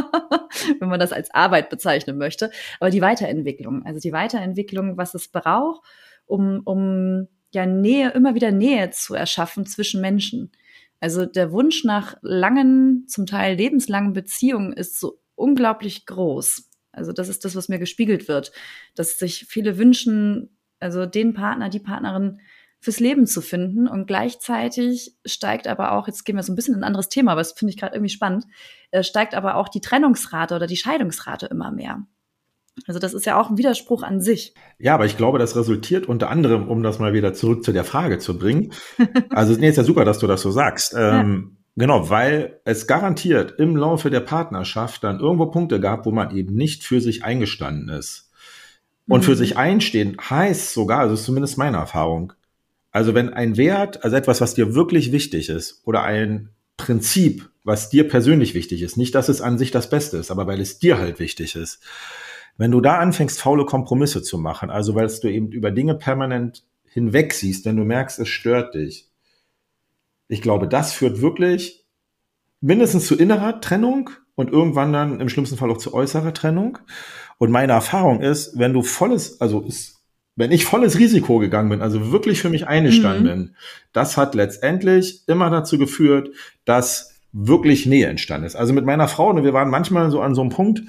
wenn 0.80 0.88
man 0.88 1.00
das 1.00 1.12
als 1.12 1.32
Arbeit 1.32 1.70
bezeichnen 1.70 2.18
möchte. 2.18 2.50
Aber 2.80 2.90
die 2.90 3.02
Weiterentwicklung, 3.02 3.84
also 3.84 4.00
die 4.00 4.12
Weiterentwicklung, 4.12 4.96
was 4.96 5.14
es 5.14 5.28
braucht, 5.28 5.82
um, 6.26 6.62
um 6.64 7.28
ja 7.52 7.66
Nähe, 7.66 8.10
immer 8.10 8.34
wieder 8.34 8.50
Nähe 8.50 8.90
zu 8.90 9.14
erschaffen 9.14 9.66
zwischen 9.66 10.00
Menschen. 10.00 10.52
Also 11.00 11.26
der 11.26 11.52
Wunsch 11.52 11.84
nach 11.84 12.16
langen, 12.22 13.06
zum 13.06 13.26
Teil 13.26 13.56
lebenslangen 13.56 14.12
Beziehungen 14.12 14.72
ist 14.72 14.98
so 14.98 15.20
unglaublich 15.34 16.06
groß. 16.06 16.70
Also 16.92 17.12
das 17.12 17.28
ist 17.28 17.44
das, 17.44 17.54
was 17.54 17.68
mir 17.68 17.78
gespiegelt 17.78 18.26
wird, 18.28 18.52
dass 18.94 19.18
sich 19.18 19.46
viele 19.48 19.78
wünschen, 19.78 20.56
also 20.80 21.06
den 21.06 21.34
Partner, 21.34 21.68
die 21.68 21.80
Partnerin 21.80 22.40
fürs 22.80 23.00
Leben 23.00 23.26
zu 23.26 23.40
finden. 23.40 23.88
Und 23.88 24.06
gleichzeitig 24.06 25.16
steigt 25.24 25.66
aber 25.66 25.92
auch, 25.92 26.06
jetzt 26.06 26.24
gehen 26.24 26.36
wir 26.36 26.42
so 26.42 26.52
ein 26.52 26.56
bisschen 26.56 26.74
in 26.74 26.80
ein 26.80 26.84
anderes 26.84 27.08
Thema, 27.08 27.32
aber 27.32 27.40
das 27.40 27.52
finde 27.52 27.72
ich 27.72 27.78
gerade 27.78 27.94
irgendwie 27.94 28.12
spannend, 28.12 28.46
äh, 28.90 29.02
steigt 29.02 29.34
aber 29.34 29.56
auch 29.56 29.68
die 29.68 29.80
Trennungsrate 29.80 30.54
oder 30.54 30.66
die 30.66 30.76
Scheidungsrate 30.76 31.46
immer 31.46 31.70
mehr. 31.70 32.02
Also 32.86 33.00
das 33.00 33.14
ist 33.14 33.24
ja 33.24 33.40
auch 33.40 33.48
ein 33.48 33.56
Widerspruch 33.56 34.02
an 34.02 34.20
sich. 34.20 34.54
Ja, 34.78 34.94
aber 34.94 35.06
ich 35.06 35.16
glaube, 35.16 35.38
das 35.38 35.56
resultiert 35.56 36.06
unter 36.06 36.28
anderem, 36.28 36.68
um 36.68 36.82
das 36.82 36.98
mal 36.98 37.14
wieder 37.14 37.32
zurück 37.32 37.64
zu 37.64 37.72
der 37.72 37.84
Frage 37.84 38.18
zu 38.18 38.38
bringen. 38.38 38.72
Also 39.30 39.54
nee, 39.54 39.68
ist 39.68 39.76
ja 39.76 39.84
super, 39.84 40.04
dass 40.04 40.18
du 40.18 40.26
das 40.26 40.42
so 40.42 40.50
sagst. 40.50 40.94
Ähm, 41.06 41.52
ja. 41.52 41.56
Genau, 41.78 42.08
weil 42.08 42.60
es 42.64 42.86
garantiert 42.86 43.58
im 43.58 43.76
Laufe 43.76 44.08
der 44.08 44.20
Partnerschaft 44.20 45.04
dann 45.04 45.20
irgendwo 45.20 45.46
Punkte 45.46 45.78
gab, 45.78 46.06
wo 46.06 46.10
man 46.10 46.34
eben 46.34 46.54
nicht 46.54 46.84
für 46.84 47.02
sich 47.02 47.22
eingestanden 47.22 47.90
ist. 47.90 48.30
Und 49.08 49.20
mhm. 49.20 49.24
für 49.24 49.36
sich 49.36 49.56
einstehen 49.56 50.16
heißt 50.18 50.72
sogar, 50.72 51.00
also 51.00 51.14
ist 51.14 51.24
zumindest 51.24 51.58
meine 51.58 51.76
Erfahrung, 51.76 52.32
also 52.96 53.14
wenn 53.14 53.34
ein 53.34 53.58
Wert, 53.58 54.04
also 54.04 54.16
etwas, 54.16 54.40
was 54.40 54.54
dir 54.54 54.74
wirklich 54.74 55.12
wichtig 55.12 55.50
ist 55.50 55.82
oder 55.84 56.02
ein 56.04 56.48
Prinzip, 56.78 57.50
was 57.62 57.90
dir 57.90 58.08
persönlich 58.08 58.54
wichtig 58.54 58.80
ist, 58.80 58.96
nicht, 58.96 59.14
dass 59.14 59.28
es 59.28 59.42
an 59.42 59.58
sich 59.58 59.70
das 59.70 59.90
Beste 59.90 60.16
ist, 60.16 60.30
aber 60.30 60.46
weil 60.46 60.62
es 60.62 60.78
dir 60.78 60.96
halt 60.96 61.20
wichtig 61.20 61.56
ist. 61.56 61.82
Wenn 62.56 62.70
du 62.70 62.80
da 62.80 62.96
anfängst, 62.96 63.38
faule 63.38 63.66
Kompromisse 63.66 64.22
zu 64.22 64.38
machen, 64.38 64.70
also 64.70 64.94
weil 64.94 65.08
du 65.08 65.28
eben 65.28 65.52
über 65.52 65.72
Dinge 65.72 65.94
permanent 65.94 66.64
hinweg 66.86 67.34
siehst, 67.34 67.66
wenn 67.66 67.76
du 67.76 67.84
merkst, 67.84 68.18
es 68.18 68.28
stört 68.28 68.74
dich. 68.74 69.10
Ich 70.28 70.40
glaube, 70.40 70.66
das 70.66 70.94
führt 70.94 71.20
wirklich 71.20 71.84
mindestens 72.62 73.06
zu 73.06 73.14
innerer 73.14 73.60
Trennung 73.60 74.08
und 74.36 74.50
irgendwann 74.50 74.94
dann 74.94 75.20
im 75.20 75.28
schlimmsten 75.28 75.58
Fall 75.58 75.70
auch 75.70 75.76
zu 75.76 75.92
äußerer 75.92 76.32
Trennung. 76.32 76.78
Und 77.36 77.50
meine 77.50 77.74
Erfahrung 77.74 78.22
ist, 78.22 78.58
wenn 78.58 78.72
du 78.72 78.80
volles, 78.80 79.38
also 79.42 79.60
ist 79.60 79.95
wenn 80.36 80.52
ich 80.52 80.66
volles 80.66 80.98
Risiko 80.98 81.38
gegangen 81.38 81.70
bin, 81.70 81.82
also 81.82 82.12
wirklich 82.12 82.40
für 82.40 82.50
mich 82.50 82.68
eingestanden 82.68 83.24
mhm. 83.24 83.28
bin, 83.28 83.56
das 83.92 84.16
hat 84.16 84.34
letztendlich 84.34 85.22
immer 85.26 85.50
dazu 85.50 85.78
geführt, 85.78 86.30
dass 86.64 87.14
wirklich 87.32 87.86
Nähe 87.86 88.06
entstanden 88.06 88.46
ist. 88.46 88.54
Also 88.54 88.72
mit 88.72 88.84
meiner 88.84 89.08
Frau, 89.08 89.32
ne, 89.32 89.44
wir 89.44 89.54
waren 89.54 89.70
manchmal 89.70 90.10
so 90.10 90.20
an 90.20 90.34
so 90.34 90.42
einem 90.42 90.50
Punkt 90.50 90.82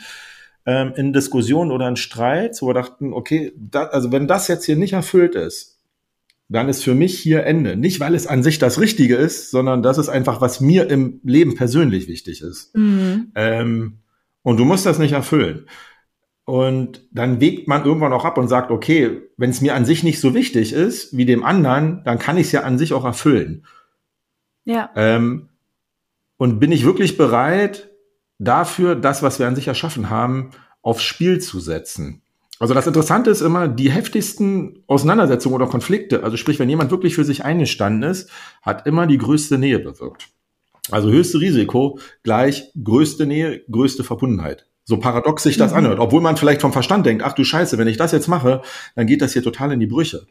ähm, 0.66 0.94
in 0.96 1.14
Diskussionen 1.14 1.72
oder 1.72 1.88
in 1.88 1.96
Streit, 1.96 2.62
wo 2.62 2.68
wir 2.68 2.74
dachten, 2.74 3.14
okay, 3.14 3.54
da, 3.58 3.86
also 3.86 4.12
wenn 4.12 4.28
das 4.28 4.48
jetzt 4.50 4.66
hier 4.66 4.76
nicht 4.76 4.94
erfüllt 4.94 5.36
ist, 5.36 5.78
dann 6.50 6.70
ist 6.70 6.84
für 6.84 6.96
mich 6.96 7.18
hier 7.18 7.44
Ende. 7.46 7.76
Nicht, 7.76 8.00
weil 8.00 8.16
es 8.16 8.28
an 8.28 8.44
sich 8.44 8.60
das 8.60 8.80
Richtige 8.80 9.16
ist, 9.16 9.52
sondern 9.52 9.84
das 9.84 9.98
ist 9.98 10.08
einfach, 10.10 10.40
was 10.40 10.62
mir 10.62 10.90
im 10.90 11.20
Leben 11.24 11.56
persönlich 11.56 12.08
wichtig 12.08 12.42
ist. 12.42 12.76
Mhm. 12.76 13.32
Ähm, 13.36 13.98
und 14.44 14.58
du 14.58 14.64
musst 14.64 14.86
das 14.86 15.00
nicht 15.00 15.12
erfüllen. 15.12 15.66
Und 16.48 17.02
dann 17.12 17.42
wägt 17.42 17.68
man 17.68 17.84
irgendwann 17.84 18.14
auch 18.14 18.24
ab 18.24 18.38
und 18.38 18.48
sagt, 18.48 18.72
okay, 18.72 19.22
wenn 19.36 19.50
es 19.50 19.60
mir 19.60 19.76
an 19.76 19.84
sich 19.84 20.04
nicht 20.04 20.22
so 20.22 20.34
wichtig 20.34 20.72
ist 20.72 21.16
wie 21.18 21.26
dem 21.26 21.44
anderen, 21.44 22.02
dann 22.06 22.20
kann 22.20 22.38
ich 22.38 22.46
es 22.46 22.54
ja 22.54 22.62
an 22.62 22.78
sich 22.78 22.94
auch 22.94 23.04
erfüllen. 23.04 23.66
Ja. 24.64 24.90
Ähm, 24.96 25.50
und 26.38 26.62
bin 26.62 26.72
ich 26.72 26.86
wirklich 26.86 27.18
bereit, 27.18 27.90
dafür 28.40 28.96
das, 28.96 29.22
was 29.24 29.40
wir 29.40 29.48
an 29.48 29.58
sich 29.58 29.68
erschaffen 29.68 30.10
haben, 30.10 30.52
aufs 30.82 31.04
Spiel 31.04 31.42
zu 31.42 31.60
setzen? 31.60 32.22
Also 32.60 32.74
das 32.74 32.88
Interessante 32.88 33.30
ist 33.30 33.42
immer, 33.42 33.68
die 33.68 33.92
heftigsten 33.92 34.86
Auseinandersetzungen 34.88 35.56
oder 35.56 35.68
Konflikte, 35.68 36.24
also 36.24 36.38
sprich, 36.38 36.60
wenn 36.60 36.70
jemand 36.70 36.92
wirklich 36.92 37.16
für 37.16 37.26
sich 37.26 37.44
eingestanden 37.44 38.10
ist, 38.10 38.30
hat 38.62 38.88
immer 38.88 39.06
die 39.06 39.18
größte 39.18 39.58
Nähe 39.58 39.80
bewirkt. 39.80 40.30
Also 40.92 41.10
höchste 41.10 41.42
Risiko 41.42 42.00
gleich 42.24 42.72
größte 42.82 43.26
Nähe, 43.26 43.66
größte 43.70 44.06
Verbundenheit. 44.06 44.67
So 44.90 44.96
paradox 44.96 45.44
sich 45.44 45.58
das 45.58 45.72
mhm. 45.72 45.80
anhört, 45.80 46.00
obwohl 46.00 46.22
man 46.22 46.38
vielleicht 46.38 46.62
vom 46.62 46.72
Verstand 46.72 47.06
denkt, 47.06 47.22
ach 47.22 47.34
du 47.34 47.44
Scheiße, 47.44 47.78
wenn 47.78 47.90
ich 47.90 47.98
das 47.98 48.14
jetzt 48.14 48.30
mache, 48.30 48.62
dann 48.96 49.06
geht 49.06 49.22
das 49.22 49.34
hier 49.34 49.44
total 49.44 49.74
in 49.74 49.82
die 49.82 49.86
Brüche. 49.86 50.28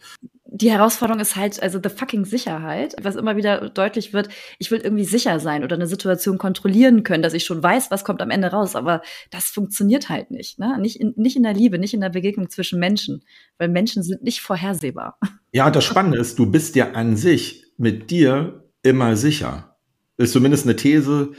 Die 0.46 0.70
Herausforderung 0.70 1.20
ist 1.20 1.36
halt, 1.36 1.62
also 1.62 1.78
the 1.82 1.90
fucking 1.90 2.24
Sicherheit, 2.24 2.96
was 3.02 3.16
immer 3.16 3.36
wieder 3.36 3.68
deutlich 3.68 4.14
wird, 4.14 4.30
ich 4.58 4.70
will 4.70 4.80
irgendwie 4.80 5.04
sicher 5.04 5.40
sein 5.40 5.62
oder 5.62 5.76
eine 5.76 5.86
Situation 5.86 6.38
kontrollieren 6.38 7.02
können, 7.02 7.22
dass 7.22 7.34
ich 7.34 7.44
schon 7.44 7.62
weiß, 7.62 7.90
was 7.90 8.02
kommt 8.02 8.22
am 8.22 8.30
Ende 8.30 8.48
raus, 8.48 8.76
aber 8.76 9.02
das 9.30 9.44
funktioniert 9.44 10.08
halt 10.08 10.30
nicht, 10.30 10.58
ne? 10.58 10.78
Nicht 10.80 10.98
in, 11.02 11.12
nicht 11.16 11.36
in 11.36 11.42
der 11.42 11.52
Liebe, 11.52 11.78
nicht 11.78 11.92
in 11.92 12.00
der 12.00 12.08
Begegnung 12.08 12.48
zwischen 12.48 12.80
Menschen, 12.80 13.22
weil 13.58 13.68
Menschen 13.68 14.02
sind 14.02 14.22
nicht 14.22 14.40
vorhersehbar. 14.40 15.18
Ja, 15.52 15.66
und 15.68 15.74
das 15.74 15.84
Spannende 15.84 16.18
ist, 16.18 16.38
du 16.38 16.50
bist 16.50 16.76
ja 16.76 16.90
an 16.92 17.16
sich 17.16 17.64
mit 17.78 18.10
dir 18.10 18.64
immer 18.82 19.16
sicher. 19.16 19.76
Ist 20.18 20.32
zumindest 20.32 20.66
eine 20.66 20.76
These, 20.76 21.32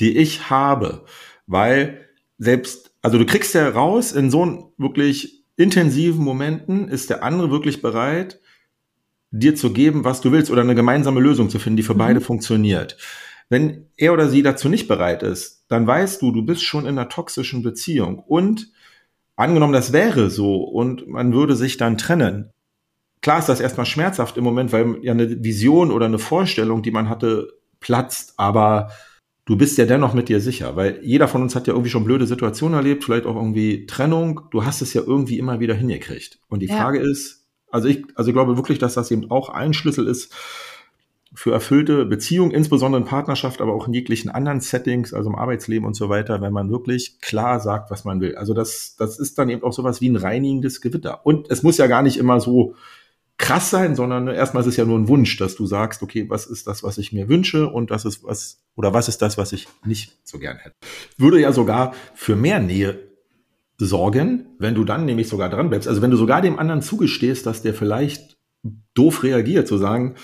die 0.00 0.16
ich 0.16 0.48
habe, 0.48 1.04
weil 1.46 2.07
selbst, 2.38 2.92
also 3.02 3.18
du 3.18 3.26
kriegst 3.26 3.54
ja 3.54 3.68
raus, 3.68 4.12
in 4.12 4.30
so 4.30 4.72
wirklich 4.78 5.44
intensiven 5.56 6.24
Momenten 6.24 6.88
ist 6.88 7.10
der 7.10 7.22
andere 7.22 7.50
wirklich 7.50 7.82
bereit, 7.82 8.40
dir 9.30 9.54
zu 9.54 9.72
geben, 9.72 10.04
was 10.04 10.20
du 10.20 10.32
willst 10.32 10.50
oder 10.50 10.62
eine 10.62 10.74
gemeinsame 10.74 11.20
Lösung 11.20 11.50
zu 11.50 11.58
finden, 11.58 11.76
die 11.76 11.82
für 11.82 11.94
mhm. 11.94 11.98
beide 11.98 12.20
funktioniert. 12.20 12.96
Wenn 13.50 13.86
er 13.96 14.12
oder 14.12 14.28
sie 14.28 14.42
dazu 14.42 14.68
nicht 14.68 14.88
bereit 14.88 15.22
ist, 15.22 15.64
dann 15.68 15.86
weißt 15.86 16.22
du, 16.22 16.32
du 16.32 16.42
bist 16.42 16.62
schon 16.62 16.84
in 16.84 16.98
einer 16.98 17.08
toxischen 17.08 17.62
Beziehung 17.62 18.18
und 18.20 18.68
angenommen, 19.36 19.72
das 19.72 19.92
wäre 19.92 20.30
so 20.30 20.62
und 20.62 21.08
man 21.08 21.32
würde 21.32 21.56
sich 21.56 21.76
dann 21.76 21.98
trennen. 21.98 22.52
Klar 23.20 23.40
ist 23.40 23.48
das 23.48 23.60
erstmal 23.60 23.86
schmerzhaft 23.86 24.36
im 24.36 24.44
Moment, 24.44 24.72
weil 24.72 24.98
ja 25.02 25.12
eine 25.12 25.42
Vision 25.42 25.90
oder 25.90 26.06
eine 26.06 26.18
Vorstellung, 26.18 26.82
die 26.82 26.90
man 26.90 27.08
hatte, 27.08 27.48
platzt, 27.80 28.34
aber 28.36 28.90
du 29.48 29.56
bist 29.56 29.78
ja 29.78 29.86
dennoch 29.86 30.12
mit 30.12 30.28
dir 30.28 30.40
sicher, 30.40 30.76
weil 30.76 31.00
jeder 31.02 31.26
von 31.26 31.40
uns 31.40 31.56
hat 31.56 31.66
ja 31.66 31.72
irgendwie 31.72 31.88
schon 31.88 32.04
blöde 32.04 32.26
Situationen 32.26 32.76
erlebt, 32.76 33.02
vielleicht 33.02 33.24
auch 33.24 33.34
irgendwie 33.34 33.86
Trennung. 33.86 34.42
Du 34.50 34.66
hast 34.66 34.82
es 34.82 34.92
ja 34.92 35.00
irgendwie 35.00 35.38
immer 35.38 35.58
wieder 35.58 35.74
hingekriegt. 35.74 36.38
Und 36.48 36.60
die 36.60 36.66
ja. 36.66 36.76
Frage 36.76 36.98
ist, 36.98 37.46
also 37.70 37.88
ich, 37.88 38.04
also 38.14 38.28
ich 38.28 38.34
glaube 38.34 38.56
wirklich, 38.56 38.78
dass 38.78 38.92
das 38.92 39.10
eben 39.10 39.30
auch 39.30 39.48
ein 39.48 39.72
Schlüssel 39.72 40.06
ist 40.06 40.34
für 41.34 41.50
erfüllte 41.50 42.04
Beziehungen, 42.04 42.50
insbesondere 42.50 43.00
in 43.00 43.08
Partnerschaft, 43.08 43.62
aber 43.62 43.72
auch 43.72 43.86
in 43.86 43.94
jeglichen 43.94 44.28
anderen 44.28 44.60
Settings, 44.60 45.14
also 45.14 45.30
im 45.30 45.36
Arbeitsleben 45.36 45.86
und 45.86 45.94
so 45.94 46.10
weiter, 46.10 46.42
wenn 46.42 46.52
man 46.52 46.70
wirklich 46.70 47.18
klar 47.22 47.58
sagt, 47.58 47.90
was 47.90 48.04
man 48.04 48.20
will. 48.20 48.36
Also 48.36 48.52
das, 48.52 48.96
das 48.98 49.18
ist 49.18 49.38
dann 49.38 49.48
eben 49.48 49.62
auch 49.62 49.72
sowas 49.72 50.02
wie 50.02 50.10
ein 50.10 50.16
reinigendes 50.16 50.82
Gewitter. 50.82 51.24
Und 51.24 51.50
es 51.50 51.62
muss 51.62 51.78
ja 51.78 51.86
gar 51.86 52.02
nicht 52.02 52.18
immer 52.18 52.38
so 52.40 52.74
krass 53.38 53.70
sein, 53.70 53.94
sondern 53.94 54.26
erstmal 54.28 54.62
ist 54.62 54.68
es 54.68 54.76
ja 54.76 54.84
nur 54.84 54.98
ein 54.98 55.08
Wunsch, 55.08 55.36
dass 55.36 55.54
du 55.54 55.64
sagst, 55.66 56.02
okay, 56.02 56.28
was 56.28 56.46
ist 56.46 56.66
das, 56.66 56.82
was 56.82 56.98
ich 56.98 57.12
mir 57.12 57.28
wünsche 57.28 57.68
und 57.68 57.90
das 57.90 58.04
ist 58.04 58.24
was, 58.24 58.60
oder 58.74 58.92
was 58.92 59.08
ist 59.08 59.22
das, 59.22 59.38
was 59.38 59.52
ich 59.52 59.68
nicht 59.84 60.18
so 60.24 60.38
gern 60.38 60.58
hätte. 60.58 60.74
Würde 61.16 61.40
ja 61.40 61.52
sogar 61.52 61.94
für 62.14 62.34
mehr 62.34 62.58
Nähe 62.58 63.08
sorgen, 63.78 64.46
wenn 64.58 64.74
du 64.74 64.84
dann 64.84 65.04
nämlich 65.04 65.28
sogar 65.28 65.48
dran 65.48 65.68
bleibst. 65.68 65.86
Also 65.86 66.02
wenn 66.02 66.10
du 66.10 66.16
sogar 66.16 66.42
dem 66.42 66.58
anderen 66.58 66.82
zugestehst, 66.82 67.46
dass 67.46 67.62
der 67.62 67.74
vielleicht 67.74 68.36
doof 68.94 69.22
reagiert, 69.22 69.68
zu 69.68 69.78
sagen, 69.78 70.16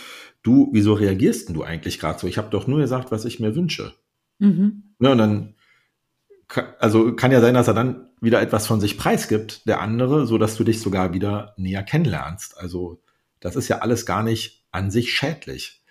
du, 0.42 0.70
wieso 0.72 0.94
reagierst 0.94 1.48
denn 1.48 1.54
du 1.54 1.62
eigentlich 1.62 2.00
gerade 2.00 2.18
so? 2.18 2.26
Ich 2.26 2.36
habe 2.36 2.50
doch 2.50 2.66
nur 2.66 2.80
gesagt, 2.80 3.12
was 3.12 3.24
ich 3.24 3.38
mir 3.38 3.54
wünsche. 3.54 3.94
Mhm. 4.40 4.94
Ja, 4.98 5.12
und 5.12 5.18
dann, 5.18 5.54
also 6.80 7.14
kann 7.14 7.30
ja 7.30 7.40
sein, 7.40 7.54
dass 7.54 7.68
er 7.68 7.74
dann 7.74 8.08
wieder 8.24 8.40
etwas 8.40 8.66
von 8.66 8.80
sich 8.80 8.98
preisgibt, 8.98 9.66
der 9.68 9.80
andere, 9.80 10.26
so 10.26 10.38
dass 10.38 10.56
du 10.56 10.64
dich 10.64 10.80
sogar 10.80 11.12
wieder 11.12 11.54
näher 11.56 11.82
kennenlernst. 11.82 12.58
Also 12.58 13.00
das 13.40 13.56
ist 13.56 13.68
ja 13.68 13.78
alles 13.78 14.06
gar 14.06 14.22
nicht 14.22 14.64
an 14.70 14.90
sich 14.90 15.12
schädlich. 15.12 15.82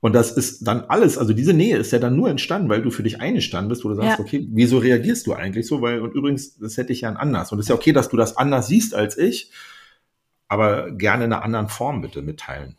Und 0.00 0.14
das 0.14 0.32
ist 0.32 0.66
dann 0.66 0.80
alles, 0.88 1.16
also 1.16 1.32
diese 1.32 1.52
Nähe 1.52 1.76
ist 1.76 1.92
ja 1.92 2.00
dann 2.00 2.16
nur 2.16 2.28
entstanden, 2.28 2.68
weil 2.68 2.82
du 2.82 2.90
für 2.90 3.04
dich 3.04 3.20
eingestanden 3.20 3.68
bist, 3.68 3.84
wo 3.84 3.88
du 3.88 3.94
sagst, 3.94 4.18
ja. 4.18 4.24
okay, 4.24 4.48
wieso 4.50 4.78
reagierst 4.78 5.28
du 5.28 5.32
eigentlich 5.32 5.68
so? 5.68 5.80
Weil, 5.80 6.00
und 6.00 6.12
übrigens, 6.14 6.58
das 6.58 6.76
hätte 6.76 6.92
ich 6.92 7.02
ja 7.02 7.12
anders. 7.12 7.52
Und 7.52 7.60
es 7.60 7.66
ist 7.66 7.68
ja 7.68 7.76
okay, 7.76 7.92
dass 7.92 8.08
du 8.08 8.16
das 8.16 8.36
anders 8.36 8.66
siehst 8.66 8.96
als 8.96 9.16
ich, 9.16 9.52
aber 10.48 10.90
gerne 10.90 11.26
in 11.26 11.32
einer 11.32 11.44
anderen 11.44 11.68
Form 11.68 12.02
bitte 12.02 12.20
mitteilen. 12.20 12.76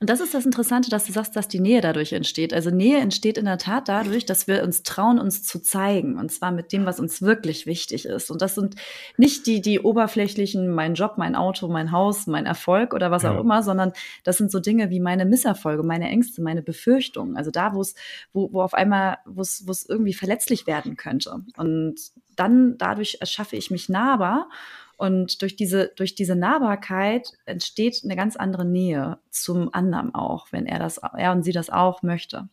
Und 0.00 0.10
das 0.10 0.20
ist 0.20 0.34
das 0.34 0.44
Interessante, 0.44 0.90
dass 0.90 1.04
du 1.04 1.12
sagst, 1.12 1.34
dass 1.34 1.48
die 1.48 1.60
Nähe 1.60 1.80
dadurch 1.80 2.12
entsteht. 2.12 2.52
Also 2.52 2.70
Nähe 2.70 2.98
entsteht 2.98 3.38
in 3.38 3.46
der 3.46 3.58
Tat 3.58 3.88
dadurch, 3.88 4.26
dass 4.26 4.46
wir 4.46 4.62
uns 4.62 4.82
trauen, 4.82 5.18
uns 5.18 5.42
zu 5.42 5.60
zeigen. 5.60 6.18
Und 6.18 6.30
zwar 6.30 6.52
mit 6.52 6.72
dem, 6.72 6.84
was 6.84 7.00
uns 7.00 7.22
wirklich 7.22 7.66
wichtig 7.66 8.04
ist. 8.04 8.30
Und 8.30 8.42
das 8.42 8.54
sind 8.54 8.76
nicht 9.16 9.46
die, 9.46 9.60
die 9.60 9.80
oberflächlichen, 9.80 10.68
mein 10.68 10.94
Job, 10.94 11.14
mein 11.16 11.34
Auto, 11.34 11.68
mein 11.68 11.90
Haus, 11.90 12.26
mein 12.26 12.46
Erfolg 12.46 12.92
oder 12.92 13.10
was 13.10 13.22
ja. 13.22 13.34
auch 13.34 13.40
immer, 13.40 13.62
sondern 13.62 13.92
das 14.24 14.36
sind 14.36 14.50
so 14.50 14.60
Dinge 14.60 14.90
wie 14.90 15.00
meine 15.00 15.24
Misserfolge, 15.24 15.82
meine 15.82 16.08
Ängste, 16.08 16.42
meine 16.42 16.62
Befürchtungen. 16.62 17.36
Also 17.36 17.50
da, 17.50 17.74
wo 17.74 17.80
es, 17.80 17.94
wo, 18.32 18.52
wo 18.52 18.62
auf 18.62 18.74
einmal, 18.74 19.18
wo 19.24 19.40
es, 19.40 19.66
wo 19.66 19.70
es 19.70 19.88
irgendwie 19.88 20.14
verletzlich 20.14 20.66
werden 20.66 20.96
könnte. 20.96 21.42
Und 21.56 21.96
dann 22.36 22.76
dadurch 22.78 23.18
erschaffe 23.20 23.56
ich 23.56 23.70
mich 23.70 23.88
nahbar 23.88 24.48
und 25.02 25.42
durch 25.42 25.56
diese, 25.56 25.90
durch 25.96 26.14
diese 26.14 26.36
Nahbarkeit 26.36 27.32
entsteht 27.44 28.02
eine 28.04 28.14
ganz 28.14 28.36
andere 28.36 28.64
Nähe 28.64 29.18
zum 29.30 29.74
anderen 29.74 30.14
auch, 30.14 30.52
wenn 30.52 30.64
er 30.64 30.78
das, 30.78 30.98
er 30.98 31.32
und 31.32 31.42
sie 31.42 31.50
das 31.50 31.70
auch 31.70 32.04
möchte. 32.04 32.48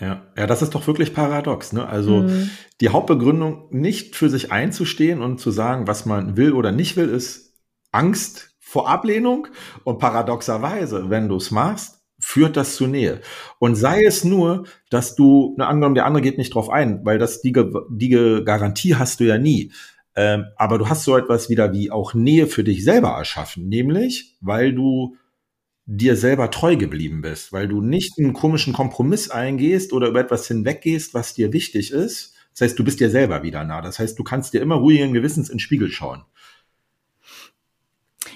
Ja, 0.00 0.22
ja, 0.34 0.46
das 0.46 0.62
ist 0.62 0.74
doch 0.74 0.86
wirklich 0.86 1.12
paradox. 1.12 1.74
Ne? 1.74 1.86
Also 1.86 2.22
mhm. 2.22 2.48
die 2.80 2.88
Hauptbegründung, 2.88 3.66
nicht 3.68 4.16
für 4.16 4.30
sich 4.30 4.50
einzustehen 4.50 5.20
und 5.20 5.40
zu 5.40 5.50
sagen, 5.50 5.86
was 5.88 6.06
man 6.06 6.38
will 6.38 6.54
oder 6.54 6.72
nicht 6.72 6.96
will, 6.96 7.10
ist 7.10 7.52
Angst 7.92 8.56
vor 8.58 8.88
Ablehnung. 8.88 9.48
Und 9.84 9.98
paradoxerweise, 9.98 11.10
wenn 11.10 11.28
du 11.28 11.36
es 11.36 11.50
machst, 11.50 12.00
führt 12.18 12.56
das 12.56 12.76
zu 12.76 12.86
Nähe. 12.86 13.20
Und 13.58 13.74
sei 13.74 14.04
es 14.04 14.24
nur, 14.24 14.64
dass 14.88 15.16
du, 15.16 15.54
ne, 15.58 15.66
angenommen, 15.66 15.96
der 15.96 16.06
andere 16.06 16.22
geht 16.22 16.38
nicht 16.38 16.54
drauf 16.54 16.70
ein, 16.70 17.04
weil 17.04 17.18
das 17.18 17.42
die, 17.42 17.52
die 17.90 18.42
Garantie 18.42 18.94
hast 18.94 19.20
du 19.20 19.24
ja 19.24 19.36
nie. 19.36 19.70
Ähm, 20.22 20.48
aber 20.56 20.76
du 20.76 20.90
hast 20.90 21.04
so 21.04 21.16
etwas 21.16 21.48
wieder 21.48 21.72
wie 21.72 21.90
auch 21.90 22.12
Nähe 22.12 22.46
für 22.46 22.62
dich 22.62 22.84
selber 22.84 23.08
erschaffen, 23.08 23.70
nämlich 23.70 24.36
weil 24.42 24.74
du 24.74 25.16
dir 25.86 26.14
selber 26.14 26.50
treu 26.50 26.76
geblieben 26.76 27.22
bist, 27.22 27.54
weil 27.54 27.68
du 27.68 27.80
nicht 27.80 28.18
einen 28.18 28.34
komischen 28.34 28.74
Kompromiss 28.74 29.30
eingehst 29.30 29.94
oder 29.94 30.08
über 30.08 30.20
etwas 30.20 30.46
hinweggehst, 30.46 31.14
was 31.14 31.32
dir 31.32 31.54
wichtig 31.54 31.90
ist. 31.90 32.34
Das 32.52 32.60
heißt, 32.60 32.78
du 32.78 32.84
bist 32.84 33.00
dir 33.00 33.08
selber 33.08 33.42
wieder 33.42 33.64
nah. 33.64 33.80
Das 33.80 33.98
heißt, 33.98 34.18
du 34.18 34.22
kannst 34.22 34.52
dir 34.52 34.60
immer 34.60 34.74
ruhigen 34.74 35.14
Gewissens 35.14 35.48
in 35.48 35.54
den 35.54 35.60
Spiegel 35.60 35.90
schauen. 35.90 36.22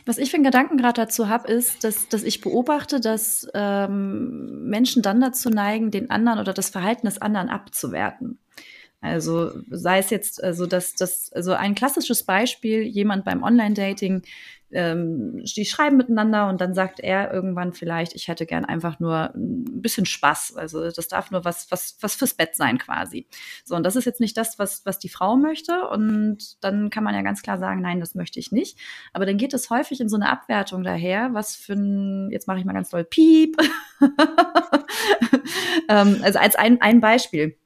Was 0.06 0.16
ich 0.16 0.30
für 0.30 0.38
einen 0.38 0.44
Gedanken 0.44 0.78
gerade 0.78 1.02
dazu 1.02 1.28
habe, 1.28 1.52
ist, 1.52 1.84
dass, 1.84 2.08
dass 2.08 2.22
ich 2.22 2.40
beobachte, 2.40 2.98
dass 2.98 3.46
ähm, 3.52 4.70
Menschen 4.70 5.02
dann 5.02 5.20
dazu 5.20 5.50
neigen, 5.50 5.90
den 5.90 6.08
anderen 6.08 6.38
oder 6.38 6.54
das 6.54 6.70
Verhalten 6.70 7.06
des 7.06 7.20
anderen 7.20 7.50
abzuwerten. 7.50 8.38
Also 9.04 9.52
sei 9.68 9.98
es 9.98 10.08
jetzt, 10.08 10.42
also 10.42 10.64
das, 10.64 10.94
das, 10.94 11.30
also 11.34 11.52
ein 11.52 11.74
klassisches 11.74 12.22
Beispiel, 12.22 12.82
jemand 12.82 13.26
beim 13.26 13.42
Online-Dating, 13.42 14.22
ähm, 14.72 15.44
die 15.44 15.66
schreiben 15.66 15.98
miteinander 15.98 16.48
und 16.48 16.60
dann 16.62 16.72
sagt 16.72 17.00
er 17.00 17.30
irgendwann 17.30 17.74
vielleicht, 17.74 18.14
ich 18.14 18.28
hätte 18.28 18.46
gern 18.46 18.64
einfach 18.64 19.00
nur 19.00 19.34
ein 19.34 19.82
bisschen 19.82 20.06
Spaß. 20.06 20.56
Also 20.56 20.90
das 20.90 21.08
darf 21.08 21.30
nur 21.30 21.44
was, 21.44 21.70
was, 21.70 21.98
was 22.00 22.14
fürs 22.14 22.32
Bett 22.32 22.56
sein 22.56 22.78
quasi. 22.78 23.28
So, 23.64 23.76
und 23.76 23.84
das 23.84 23.94
ist 23.94 24.06
jetzt 24.06 24.20
nicht 24.20 24.38
das, 24.38 24.58
was, 24.58 24.86
was 24.86 24.98
die 24.98 25.10
Frau 25.10 25.36
möchte. 25.36 25.86
Und 25.88 26.64
dann 26.64 26.88
kann 26.88 27.04
man 27.04 27.14
ja 27.14 27.20
ganz 27.20 27.42
klar 27.42 27.58
sagen, 27.58 27.82
nein, 27.82 28.00
das 28.00 28.14
möchte 28.14 28.40
ich 28.40 28.52
nicht. 28.52 28.78
Aber 29.12 29.26
dann 29.26 29.36
geht 29.36 29.52
es 29.52 29.68
häufig 29.68 30.00
in 30.00 30.08
so 30.08 30.16
eine 30.16 30.30
Abwertung 30.30 30.82
daher, 30.82 31.34
was 31.34 31.54
für 31.54 31.74
ein, 31.74 32.30
jetzt 32.30 32.48
mache 32.48 32.58
ich 32.58 32.64
mal 32.64 32.72
ganz 32.72 32.88
doll 32.88 33.04
Piep. 33.04 33.58
ähm, 35.90 36.20
also 36.22 36.38
als 36.38 36.56
ein, 36.56 36.80
ein 36.80 37.00
Beispiel 37.00 37.58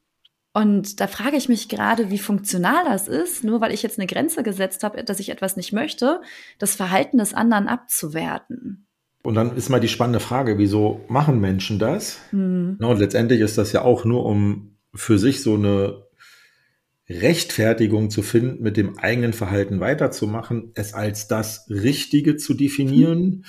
und 0.53 0.99
da 0.99 1.07
frage 1.07 1.37
ich 1.37 1.47
mich 1.47 1.69
gerade, 1.69 2.09
wie 2.09 2.17
funktional 2.17 2.83
das 2.85 3.07
ist, 3.07 3.43
nur 3.43 3.61
weil 3.61 3.73
ich 3.73 3.83
jetzt 3.83 3.99
eine 3.99 4.07
Grenze 4.07 4.41
gesetzt 4.41 4.83
habe, 4.83 5.03
dass 5.03 5.19
ich 5.19 5.29
etwas 5.29 5.57
nicht 5.57 5.73
möchte, 5.73 6.21
das 6.57 6.75
Verhalten 6.75 7.19
des 7.19 7.33
anderen 7.33 7.67
abzuwerten. 7.67 8.87
Und 9.21 9.35
dann 9.35 9.55
ist 9.55 9.69
mal 9.69 9.79
die 9.79 9.87
spannende 9.87 10.19
Frage, 10.19 10.57
wieso 10.57 11.01
machen 11.07 11.39
Menschen 11.39 11.77
das? 11.77 12.19
Mhm. 12.31 12.77
und 12.79 12.99
letztendlich 12.99 13.41
ist 13.41 13.57
das 13.57 13.73
ja 13.73 13.83
auch 13.83 14.05
nur, 14.05 14.25
um 14.25 14.77
für 14.95 15.19
sich 15.19 15.43
so 15.43 15.55
eine 15.55 16.03
Rechtfertigung 17.09 18.09
zu 18.09 18.21
finden, 18.21 18.63
mit 18.63 18.77
dem 18.77 18.97
eigenen 18.97 19.33
Verhalten 19.33 19.79
weiterzumachen, 19.79 20.71
es 20.75 20.93
als 20.93 21.27
das 21.27 21.65
Richtige 21.69 22.37
zu 22.37 22.53
definieren. 22.53 23.21
Mhm. 23.21 23.43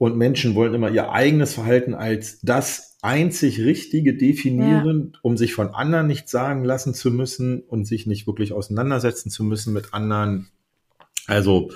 Und 0.00 0.16
Menschen 0.16 0.54
wollen 0.54 0.72
immer 0.72 0.88
ihr 0.88 1.12
eigenes 1.12 1.52
Verhalten 1.52 1.92
als 1.92 2.40
das 2.40 2.96
einzig 3.02 3.60
Richtige 3.60 4.16
definieren, 4.16 5.10
ja. 5.12 5.18
um 5.20 5.36
sich 5.36 5.52
von 5.52 5.74
anderen 5.74 6.06
nicht 6.06 6.26
sagen 6.30 6.64
lassen 6.64 6.94
zu 6.94 7.10
müssen 7.10 7.60
und 7.60 7.84
sich 7.84 8.06
nicht 8.06 8.26
wirklich 8.26 8.54
auseinandersetzen 8.54 9.28
zu 9.28 9.44
müssen 9.44 9.74
mit 9.74 9.92
anderen. 9.92 10.48
Also 11.26 11.70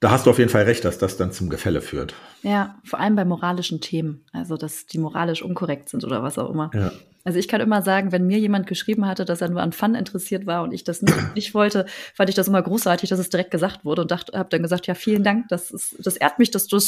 da 0.00 0.10
hast 0.10 0.26
du 0.26 0.30
auf 0.30 0.38
jeden 0.38 0.50
Fall 0.50 0.64
recht, 0.64 0.84
dass 0.84 0.98
das 0.98 1.16
dann 1.16 1.32
zum 1.32 1.48
Gefälle 1.48 1.80
führt. 1.80 2.14
Ja, 2.42 2.78
vor 2.84 3.00
allem 3.00 3.16
bei 3.16 3.24
moralischen 3.24 3.80
Themen, 3.80 4.26
also 4.34 4.58
dass 4.58 4.84
die 4.84 4.98
moralisch 4.98 5.40
unkorrekt 5.40 5.88
sind 5.88 6.04
oder 6.04 6.22
was 6.22 6.38
auch 6.38 6.50
immer. 6.50 6.70
Ja. 6.74 6.92
Also 7.28 7.38
ich 7.38 7.46
kann 7.46 7.60
immer 7.60 7.82
sagen, 7.82 8.10
wenn 8.10 8.26
mir 8.26 8.38
jemand 8.38 8.66
geschrieben 8.66 9.06
hatte, 9.06 9.26
dass 9.26 9.42
er 9.42 9.50
nur 9.50 9.60
an 9.60 9.72
Fun 9.72 9.94
interessiert 9.94 10.46
war 10.46 10.62
und 10.62 10.72
ich 10.72 10.82
das 10.82 11.02
nicht, 11.02 11.14
nicht 11.34 11.52
wollte, 11.52 11.84
fand 12.14 12.30
ich 12.30 12.34
das 12.34 12.48
immer 12.48 12.62
großartig, 12.62 13.10
dass 13.10 13.18
es 13.18 13.28
direkt 13.28 13.50
gesagt 13.50 13.84
wurde 13.84 14.00
und 14.00 14.10
habe 14.10 14.48
dann 14.48 14.62
gesagt, 14.62 14.86
ja 14.86 14.94
vielen 14.94 15.22
Dank, 15.22 15.46
das 15.50 15.70
ist, 15.70 15.96
das 15.98 16.16
ehrt 16.16 16.38
mich, 16.38 16.50
dass 16.50 16.66
du 16.68 16.78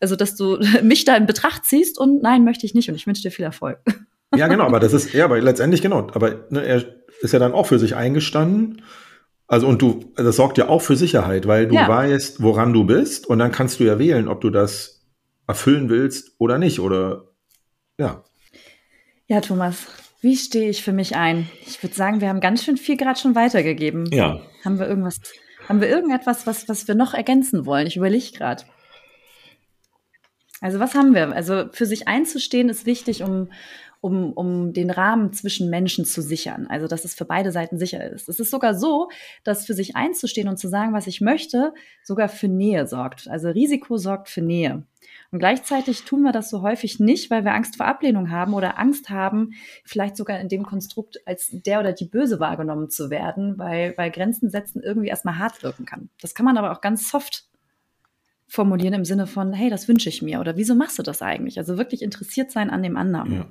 also 0.00 0.16
dass 0.16 0.36
du 0.36 0.58
mich 0.82 1.04
da 1.04 1.14
in 1.16 1.26
Betracht 1.26 1.66
ziehst 1.66 1.98
und 1.98 2.22
nein 2.22 2.44
möchte 2.44 2.64
ich 2.64 2.72
nicht 2.72 2.88
und 2.88 2.94
ich 2.94 3.06
wünsche 3.06 3.20
dir 3.20 3.30
viel 3.30 3.44
Erfolg. 3.44 3.78
Ja 4.36 4.48
genau, 4.48 4.64
aber 4.64 4.80
das 4.80 4.92
ist 4.92 5.12
ja, 5.12 5.26
aber 5.26 5.40
letztendlich 5.40 5.80
genau, 5.80 6.08
aber 6.12 6.46
ne, 6.50 6.64
er 6.64 6.82
ist 7.20 7.32
ja 7.32 7.38
dann 7.38 7.52
auch 7.52 7.66
für 7.66 7.78
sich 7.78 7.94
eingestanden 7.94 8.82
also 9.46 9.68
und 9.68 9.80
du, 9.80 10.12
das 10.16 10.34
sorgt 10.34 10.58
ja 10.58 10.68
auch 10.68 10.82
für 10.82 10.96
Sicherheit, 10.96 11.46
weil 11.46 11.68
du 11.68 11.74
ja. 11.74 11.86
weißt, 11.86 12.42
woran 12.42 12.72
du 12.72 12.82
bist 12.82 13.28
und 13.28 13.38
dann 13.38 13.52
kannst 13.52 13.78
du 13.78 13.84
ja 13.84 14.00
wählen, 14.00 14.26
ob 14.26 14.40
du 14.40 14.50
das 14.50 15.06
erfüllen 15.46 15.88
willst 15.88 16.32
oder 16.38 16.58
nicht 16.58 16.80
oder 16.80 17.28
ja. 17.96 18.24
Ja, 19.26 19.40
Thomas, 19.40 19.86
wie 20.20 20.36
stehe 20.36 20.68
ich 20.70 20.82
für 20.82 20.92
mich 20.92 21.16
ein? 21.16 21.48
Ich 21.66 21.82
würde 21.82 21.94
sagen, 21.94 22.20
wir 22.20 22.28
haben 22.28 22.40
ganz 22.40 22.64
schön 22.64 22.76
viel 22.76 22.96
gerade 22.96 23.18
schon 23.18 23.34
weitergegeben. 23.34 24.06
Ja. 24.12 24.40
Haben 24.64 24.78
wir 24.78 24.86
irgendwas, 24.86 25.20
haben 25.68 25.80
wir 25.80 25.88
irgendetwas, 25.88 26.46
was, 26.46 26.68
was 26.68 26.88
wir 26.88 26.94
noch 26.94 27.14
ergänzen 27.14 27.64
wollen? 27.66 27.86
Ich 27.86 27.96
überlege 27.96 28.32
gerade. 28.32 28.64
Also 30.60 30.78
was 30.78 30.94
haben 30.94 31.14
wir? 31.14 31.32
Also 31.32 31.66
für 31.72 31.86
sich 31.86 32.08
einzustehen 32.08 32.68
ist 32.68 32.86
wichtig, 32.86 33.22
um 33.22 33.50
um, 34.04 34.34
um 34.34 34.74
den 34.74 34.90
Rahmen 34.90 35.32
zwischen 35.32 35.70
Menschen 35.70 36.04
zu 36.04 36.20
sichern. 36.20 36.66
Also, 36.68 36.88
dass 36.88 37.06
es 37.06 37.14
für 37.14 37.24
beide 37.24 37.52
Seiten 37.52 37.78
sicher 37.78 38.04
ist. 38.04 38.28
Es 38.28 38.38
ist 38.38 38.50
sogar 38.50 38.74
so, 38.74 39.08
dass 39.44 39.64
für 39.64 39.72
sich 39.72 39.96
einzustehen 39.96 40.46
und 40.46 40.58
zu 40.58 40.68
sagen, 40.68 40.92
was 40.92 41.06
ich 41.06 41.22
möchte, 41.22 41.72
sogar 42.02 42.28
für 42.28 42.48
Nähe 42.48 42.86
sorgt. 42.86 43.28
Also 43.28 43.48
Risiko 43.48 43.96
sorgt 43.96 44.28
für 44.28 44.42
Nähe. 44.42 44.82
Und 45.30 45.38
gleichzeitig 45.38 46.04
tun 46.04 46.20
wir 46.20 46.32
das 46.32 46.50
so 46.50 46.60
häufig 46.60 47.00
nicht, 47.00 47.30
weil 47.30 47.46
wir 47.46 47.54
Angst 47.54 47.76
vor 47.76 47.86
Ablehnung 47.86 48.30
haben 48.30 48.52
oder 48.52 48.78
Angst 48.78 49.08
haben, 49.08 49.52
vielleicht 49.86 50.18
sogar 50.18 50.38
in 50.38 50.50
dem 50.50 50.64
Konstrukt 50.64 51.26
als 51.26 51.48
der 51.50 51.80
oder 51.80 51.94
die 51.94 52.04
Böse 52.04 52.38
wahrgenommen 52.40 52.90
zu 52.90 53.08
werden, 53.08 53.56
weil, 53.56 53.94
weil 53.96 54.10
Grenzen 54.10 54.50
setzen 54.50 54.82
irgendwie 54.82 55.08
erstmal 55.08 55.38
hart 55.38 55.62
wirken 55.62 55.86
kann. 55.86 56.10
Das 56.20 56.34
kann 56.34 56.44
man 56.44 56.58
aber 56.58 56.72
auch 56.72 56.82
ganz 56.82 57.08
soft 57.08 57.48
formulieren 58.48 58.92
im 58.92 59.06
Sinne 59.06 59.26
von, 59.26 59.54
hey, 59.54 59.70
das 59.70 59.88
wünsche 59.88 60.10
ich 60.10 60.20
mir 60.20 60.40
oder 60.40 60.58
wieso 60.58 60.74
machst 60.74 60.98
du 60.98 61.02
das 61.02 61.22
eigentlich? 61.22 61.56
Also 61.56 61.78
wirklich 61.78 62.02
interessiert 62.02 62.50
sein 62.50 62.68
an 62.68 62.82
dem 62.82 62.98
anderen. 62.98 63.32
Ja. 63.32 63.46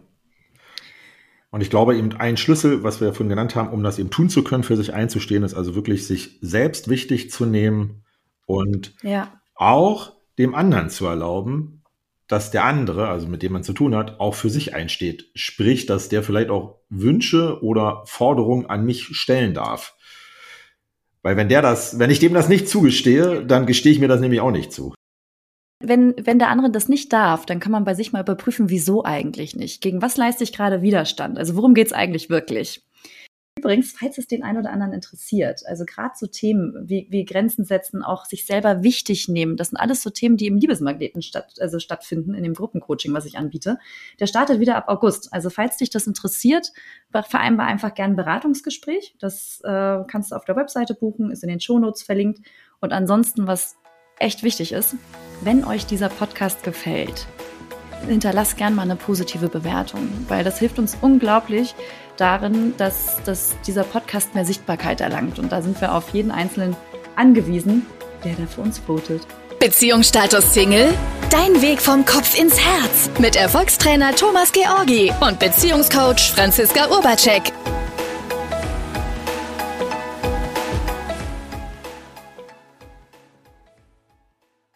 Und 1.54 1.62
ich 1.62 1.70
glaube 1.70 1.96
eben 1.96 2.13
ein 2.13 2.36
Schlüssel, 2.36 2.82
was 2.82 3.00
wir 3.00 3.13
vorhin 3.13 3.30
genannt 3.30 3.54
haben, 3.54 3.70
um 3.70 3.84
das 3.84 4.00
eben 4.00 4.10
tun 4.10 4.28
zu 4.28 4.44
können, 4.44 4.63
für 4.63 4.76
sich 4.76 4.96
einzustehen, 4.96 5.44
ist 5.44 5.54
also 5.54 5.76
wirklich 5.76 6.08
sich 6.08 6.39
selbst 6.42 6.89
wichtig 6.89 7.30
zu 7.30 7.46
nehmen 7.46 8.06
und 8.48 8.96
ja. 9.04 9.32
auch 9.54 10.13
dem 10.39 10.56
anderen 10.56 10.89
zu 10.89 11.06
erlauben, 11.06 11.84
dass 12.28 12.50
der 12.50 12.66
andere, 12.66 13.08
also 13.08 13.28
mit 13.28 13.44
dem 13.44 13.54
man 13.54 13.62
zu 13.62 13.74
tun 13.74 13.94
hat, 13.94 14.20
auch 14.20 14.34
für 14.34 14.50
sich 14.50 14.74
einsteht. 14.74 15.30
Sprich, 15.36 15.86
dass 15.86 16.10
der 16.10 16.24
vielleicht 16.24 16.50
auch 16.50 16.80
Wünsche 16.89 17.62
oder 17.62 18.02
Forderungen 18.08 18.66
an 18.66 18.84
mich 18.84 19.04
stellen 19.16 19.54
darf. 19.54 19.96
Weil 21.22 21.38
wenn 21.38 21.50
der 21.50 21.62
das, 21.62 22.00
wenn 22.00 22.10
ich 22.10 22.18
dem 22.18 22.34
das 22.34 22.50
nicht 22.50 22.68
zugestehe, 22.68 23.46
dann 23.46 23.68
gestehe 23.68 23.92
ich 23.92 24.00
mir 24.00 24.08
das 24.08 24.22
nämlich 24.22 24.42
auch 24.42 24.50
nicht 24.50 24.74
zu. 24.74 24.96
Wenn, 25.86 26.15
wenn 26.17 26.39
der 26.39 26.50
andere 26.50 26.72
das 26.72 26.88
nicht 26.88 27.12
darf, 27.12 27.46
dann 27.46 27.60
kann 27.60 27.72
man 27.72 27.84
bei 27.84 27.93
sich 27.93 28.13
mal 28.13 28.22
überprüfen, 28.22 28.69
wieso 28.69 29.04
eigentlich 29.04 29.56
nicht. 29.56 29.82
Gegen 29.82 30.02
was 30.02 30.15
leiste 30.15 30.43
ich 30.43 30.54
gerade 30.54 30.82
Widerstand? 30.82 31.38
Also 31.38 31.56
worum 31.56 31.74
geht's 31.74 31.91
eigentlich 31.91 32.30
wirklich? 32.30 32.82
Übrigens, 33.60 33.93
falls 33.98 34.17
es 34.17 34.28
den 34.28 34.43
einen 34.43 34.58
oder 34.58 34.72
anderen 34.72 34.93
interessiert, 34.93 35.62
also 35.67 35.86
gerade 35.86 36.13
so 36.17 36.26
Themen 36.26 36.74
wie, 36.89 37.08
wie 37.12 37.24
Grenzen 37.24 37.65
setzen, 37.65 38.02
auch 38.04 38.26
sich 38.26 38.46
selber 38.46 38.82
wichtig 38.82 39.28
nehmen, 39.28 39.58
das 39.58 39.69
sind 39.69 39.78
alles 39.78 40.02
so 40.02 40.10
Themen, 40.10 40.38
die 40.38 40.48
im 40.48 40.58
Liebesmagneten 40.58 41.22
statt, 41.22 41.54
also 41.60 41.80
stattfinden, 41.80 42.34
in 42.34 42.43
dem 42.43 42.56
Gruppencoaching, 42.56 43.13
was 43.13 43.26
ich 43.26 43.38
anbiete. 43.38 43.78
Der 44.19 44.28
startet 44.28 44.60
wieder 44.60 44.76
ab 44.76 44.86
August. 44.88 45.32
Also 45.32 45.50
falls 45.50 45.78
dich 45.78 45.91
das 45.91 46.08
interessiert, 46.08 46.72
vereinbar 47.12 47.67
einfach 47.67 47.93
gern 47.93 48.12
ein 48.12 48.15
Beratungsgespräch. 48.15 49.15
Das 49.19 49.62
äh, 49.63 50.00
kannst 50.08 50.32
du 50.32 50.36
auf 50.36 50.46
der 50.46 50.56
Webseite 50.56 50.96
buchen, 50.96 51.30
ist 51.30 51.43
in 51.43 51.50
den 51.50 51.60
Shownotes 51.60 52.04
verlinkt. 52.04 52.39
Und 52.82 52.91
ansonsten, 52.91 53.46
was 53.48 53.78
echt 54.19 54.43
wichtig 54.43 54.71
ist, 54.71 54.95
wenn 55.41 55.63
euch 55.65 55.86
dieser 55.86 56.10
Podcast 56.10 56.63
gefällt, 56.63 57.28
hinterlasst 58.08 58.58
gern 58.58 58.76
mal 58.76 58.84
eine 58.84 58.95
positive 58.95 59.49
Bewertung, 59.49 60.08
weil 60.28 60.43
das 60.43 60.60
hilft 60.60 60.80
uns 60.80 60.97
unglaublich, 61.02 61.76
darin, 62.17 62.73
dass, 62.78 63.21
dass 63.23 63.56
dieser 63.65 63.84
Podcast 63.84 64.36
mehr 64.36 64.45
Sichtbarkeit 64.45 65.02
erlangt. 65.02 65.39
Und 65.39 65.52
da 65.52 65.62
sind 65.62 65.80
wir 65.82 65.93
auf 65.93 66.10
jeden 66.10 66.32
Einzelnen 66.32 66.76
angewiesen, 67.15 67.86
der 68.23 68.34
da 68.34 68.45
für 68.45 68.62
uns 68.62 68.80
votet. 68.80 69.26
Beziehungsstatus 69.60 70.54
Single? 70.54 70.93
Dein 71.30 71.62
Weg 71.62 71.82
vom 71.82 72.06
Kopf 72.06 72.38
ins 72.38 72.60
Herz 72.60 73.10
mit 73.19 73.36
Erfolgstrainer 73.36 74.13
Thomas 74.13 74.52
Georgi 74.52 75.12
und 75.21 75.39
Beziehungscoach 75.39 76.32
Franziska 76.36 76.89
Urbacek. 76.89 77.52